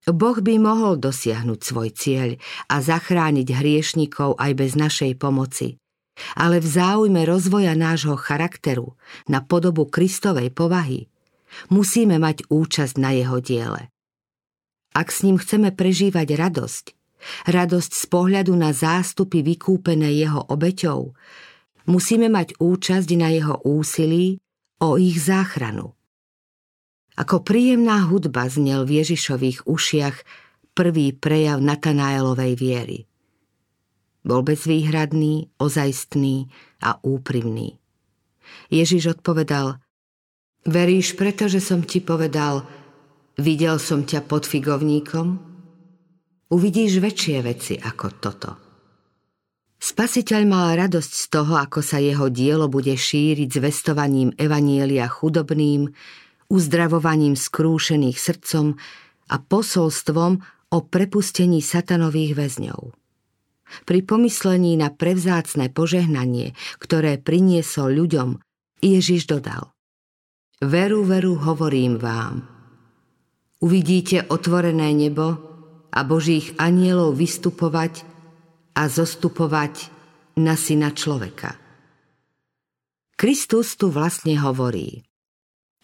Boh 0.09 0.37
by 0.41 0.57
mohol 0.57 0.97
dosiahnuť 0.97 1.59
svoj 1.61 1.93
cieľ 1.93 2.29
a 2.65 2.81
zachrániť 2.81 3.47
hriešnikov 3.53 4.41
aj 4.41 4.51
bez 4.57 4.73
našej 4.73 5.21
pomoci. 5.21 5.77
Ale 6.33 6.57
v 6.57 6.67
záujme 6.67 7.21
rozvoja 7.29 7.77
nášho 7.77 8.17
charakteru 8.17 8.97
na 9.29 9.45
podobu 9.45 9.85
Kristovej 9.85 10.49
povahy 10.49 11.05
musíme 11.69 12.17
mať 12.17 12.49
účasť 12.49 12.95
na 12.97 13.13
jeho 13.13 13.37
diele. 13.37 13.93
Ak 14.91 15.13
s 15.13 15.23
ním 15.23 15.37
chceme 15.37 15.71
prežívať 15.71 16.27
radosť, 16.35 16.85
radosť 17.45 17.91
z 17.93 18.05
pohľadu 18.09 18.53
na 18.55 18.71
zástupy 18.71 19.41
vykúpené 19.41 20.11
jeho 20.15 20.41
obeťou, 20.47 21.13
musíme 21.89 22.29
mať 22.29 22.57
účasť 22.57 23.09
na 23.17 23.29
jeho 23.33 23.55
úsilí 23.65 24.37
o 24.81 24.97
ich 24.97 25.21
záchranu. 25.21 25.93
Ako 27.19 27.43
príjemná 27.43 28.07
hudba 28.07 28.47
znel 28.47 28.87
v 28.87 29.03
Ježišových 29.03 29.67
ušiach 29.67 30.17
prvý 30.71 31.11
prejav 31.11 31.59
Natanaelovej 31.59 32.53
viery. 32.55 32.99
Bol 34.23 34.45
bezvýhradný, 34.45 35.51
ozajstný 35.59 36.47
a 36.81 36.97
úprimný. 37.03 37.81
Ježiš 38.69 39.19
odpovedal, 39.19 39.81
veríš 40.63 41.17
preto, 41.17 41.49
že 41.51 41.59
som 41.59 41.83
ti 41.83 41.99
povedal, 41.99 42.63
videl 43.37 43.81
som 43.81 44.05
ťa 44.05 44.23
pod 44.25 44.47
figovníkom? 44.47 45.50
Uvidíš 46.51 46.99
väčšie 46.99 47.37
veci 47.47 47.73
ako 47.79 48.07
toto. 48.19 48.51
Spasiteľ 49.81 50.41
mal 50.45 50.75
radosť 50.75 51.11
z 51.15 51.25
toho, 51.31 51.55
ako 51.55 51.79
sa 51.79 51.97
jeho 51.97 52.27
dielo 52.27 52.67
bude 52.67 52.91
šíriť 52.91 53.49
zvestovaním 53.49 54.35
evanielia 54.35 55.07
chudobným, 55.07 55.89
uzdravovaním 56.51 57.39
skrúšených 57.39 58.17
srdcom 58.19 58.75
a 59.31 59.35
posolstvom 59.39 60.31
o 60.75 60.77
prepustení 60.83 61.63
satanových 61.63 62.35
väzňov. 62.35 62.81
Pri 63.87 63.99
pomyslení 64.03 64.75
na 64.75 64.91
prevzácne 64.91 65.71
požehnanie, 65.71 66.51
ktoré 66.83 67.15
priniesol 67.15 67.95
ľuďom, 67.95 68.43
Ježiš 68.83 69.31
dodal 69.31 69.71
Veru, 70.61 71.07
veru, 71.07 71.39
hovorím 71.41 71.97
vám. 71.97 72.43
Uvidíte 73.63 74.27
otvorené 74.29 74.93
nebo 74.93 75.50
a 75.91 75.99
Božích 76.07 76.55
anielov 76.55 77.19
vystupovať 77.19 78.07
a 78.73 78.87
zostupovať 78.87 79.91
na 80.39 80.55
syna 80.55 80.95
človeka. 80.95 81.59
Kristus 83.19 83.77
tu 83.77 83.93
vlastne 83.93 84.33
hovorí. 84.41 85.05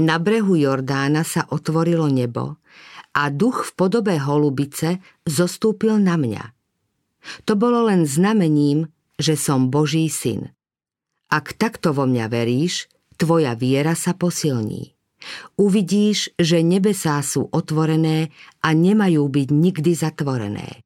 Na 0.02 0.18
brehu 0.18 0.58
Jordána 0.58 1.22
sa 1.22 1.46
otvorilo 1.54 2.10
nebo 2.10 2.58
a 3.14 3.30
duch 3.30 3.70
v 3.70 3.72
podobe 3.78 4.18
holubice 4.18 5.02
zostúpil 5.26 6.02
na 6.02 6.18
mňa. 6.18 6.44
To 7.46 7.54
bolo 7.54 7.86
len 7.90 8.10
znamením, 8.10 8.90
že 9.22 9.38
som 9.38 9.70
Boží 9.70 10.10
syn. 10.10 10.54
Ak 11.30 11.58
takto 11.60 11.94
vo 11.94 12.10
mňa 12.10 12.26
veríš, 12.30 12.90
tvoja 13.22 13.54
viera 13.54 13.94
sa 13.94 14.18
posilní. 14.18 14.97
Uvidíš, 15.58 16.34
že 16.38 16.62
nebesá 16.62 17.20
sú 17.26 17.50
otvorené 17.50 18.30
a 18.62 18.72
nemajú 18.72 19.26
byť 19.26 19.48
nikdy 19.50 19.92
zatvorené. 19.98 20.86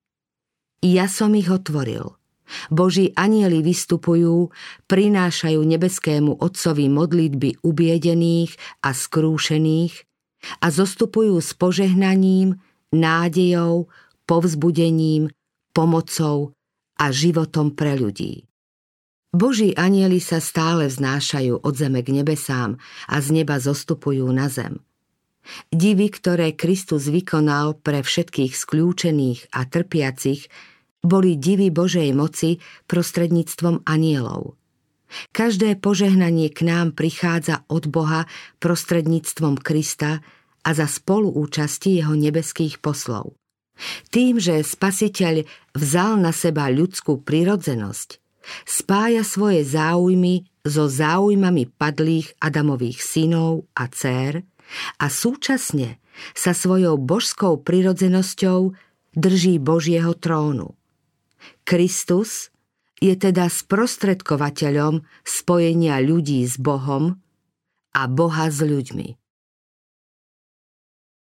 Ja 0.82 1.06
som 1.12 1.36
ich 1.36 1.52
otvoril– 1.52 2.16
Boží 2.68 3.16
anieli 3.16 3.64
vystupujú, 3.64 4.52
prinášajú 4.92 5.60
nebeskému 5.64 6.44
Otcovi 6.44 6.92
modlitby 6.92 7.64
ubiedených 7.64 8.52
a 8.84 8.92
skrúšených 8.92 9.94
a 10.60 10.68
zostupujú 10.68 11.38
s 11.40 11.54
požehnaním, 11.56 12.60
nádejou, 12.92 13.88
povzbudením, 14.28 15.32
pomocou 15.72 16.52
a 17.00 17.10
životom 17.14 17.72
pre 17.72 17.96
ľudí. 17.96 18.51
Boží 19.32 19.72
anieli 19.80 20.20
sa 20.20 20.44
stále 20.44 20.92
vznášajú 20.92 21.64
od 21.64 21.74
zeme 21.74 22.04
k 22.04 22.12
nebesám 22.12 22.76
a 23.08 23.16
z 23.24 23.28
neba 23.32 23.64
zostupujú 23.64 24.28
na 24.28 24.52
zem. 24.52 24.84
Divy, 25.72 26.12
ktoré 26.12 26.54
Kristus 26.54 27.08
vykonal 27.08 27.80
pre 27.80 28.04
všetkých 28.04 28.54
skľúčených 28.54 29.56
a 29.56 29.66
trpiacich, 29.66 30.52
boli 31.02 31.40
divy 31.40 31.74
Božej 31.74 32.14
moci 32.14 32.62
prostredníctvom 32.86 33.88
anielov. 33.90 34.60
Každé 35.34 35.82
požehnanie 35.82 36.54
k 36.54 36.68
nám 36.68 36.94
prichádza 36.94 37.66
od 37.68 37.90
Boha 37.90 38.30
prostredníctvom 38.62 39.60
Krista 39.60 40.22
a 40.62 40.70
za 40.72 40.86
spoluúčasti 40.86 42.00
jeho 42.00 42.14
nebeských 42.14 42.80
poslov. 42.80 43.34
Tým, 44.14 44.38
že 44.38 44.62
Spasiteľ 44.62 45.50
vzal 45.74 46.22
na 46.22 46.30
seba 46.30 46.70
ľudskú 46.70 47.26
prirodzenosť, 47.26 48.21
spája 48.66 49.22
svoje 49.22 49.66
záujmy 49.66 50.50
so 50.66 50.90
záujmami 50.90 51.70
padlých 51.78 52.34
Adamových 52.42 53.02
synov 53.02 53.70
a 53.78 53.90
dcér 53.90 54.46
a 55.02 55.06
súčasne 55.10 56.02
sa 56.34 56.52
svojou 56.52 57.00
božskou 57.00 57.62
prirodzenosťou 57.62 58.74
drží 59.16 59.60
Božieho 59.60 60.14
trónu. 60.16 60.76
Kristus 61.66 62.54
je 63.02 63.18
teda 63.18 63.50
sprostredkovateľom 63.50 65.02
spojenia 65.26 65.98
ľudí 66.02 66.46
s 66.46 66.62
Bohom 66.62 67.18
a 67.92 68.02
Boha 68.06 68.48
s 68.48 68.62
ľuďmi. 68.62 69.21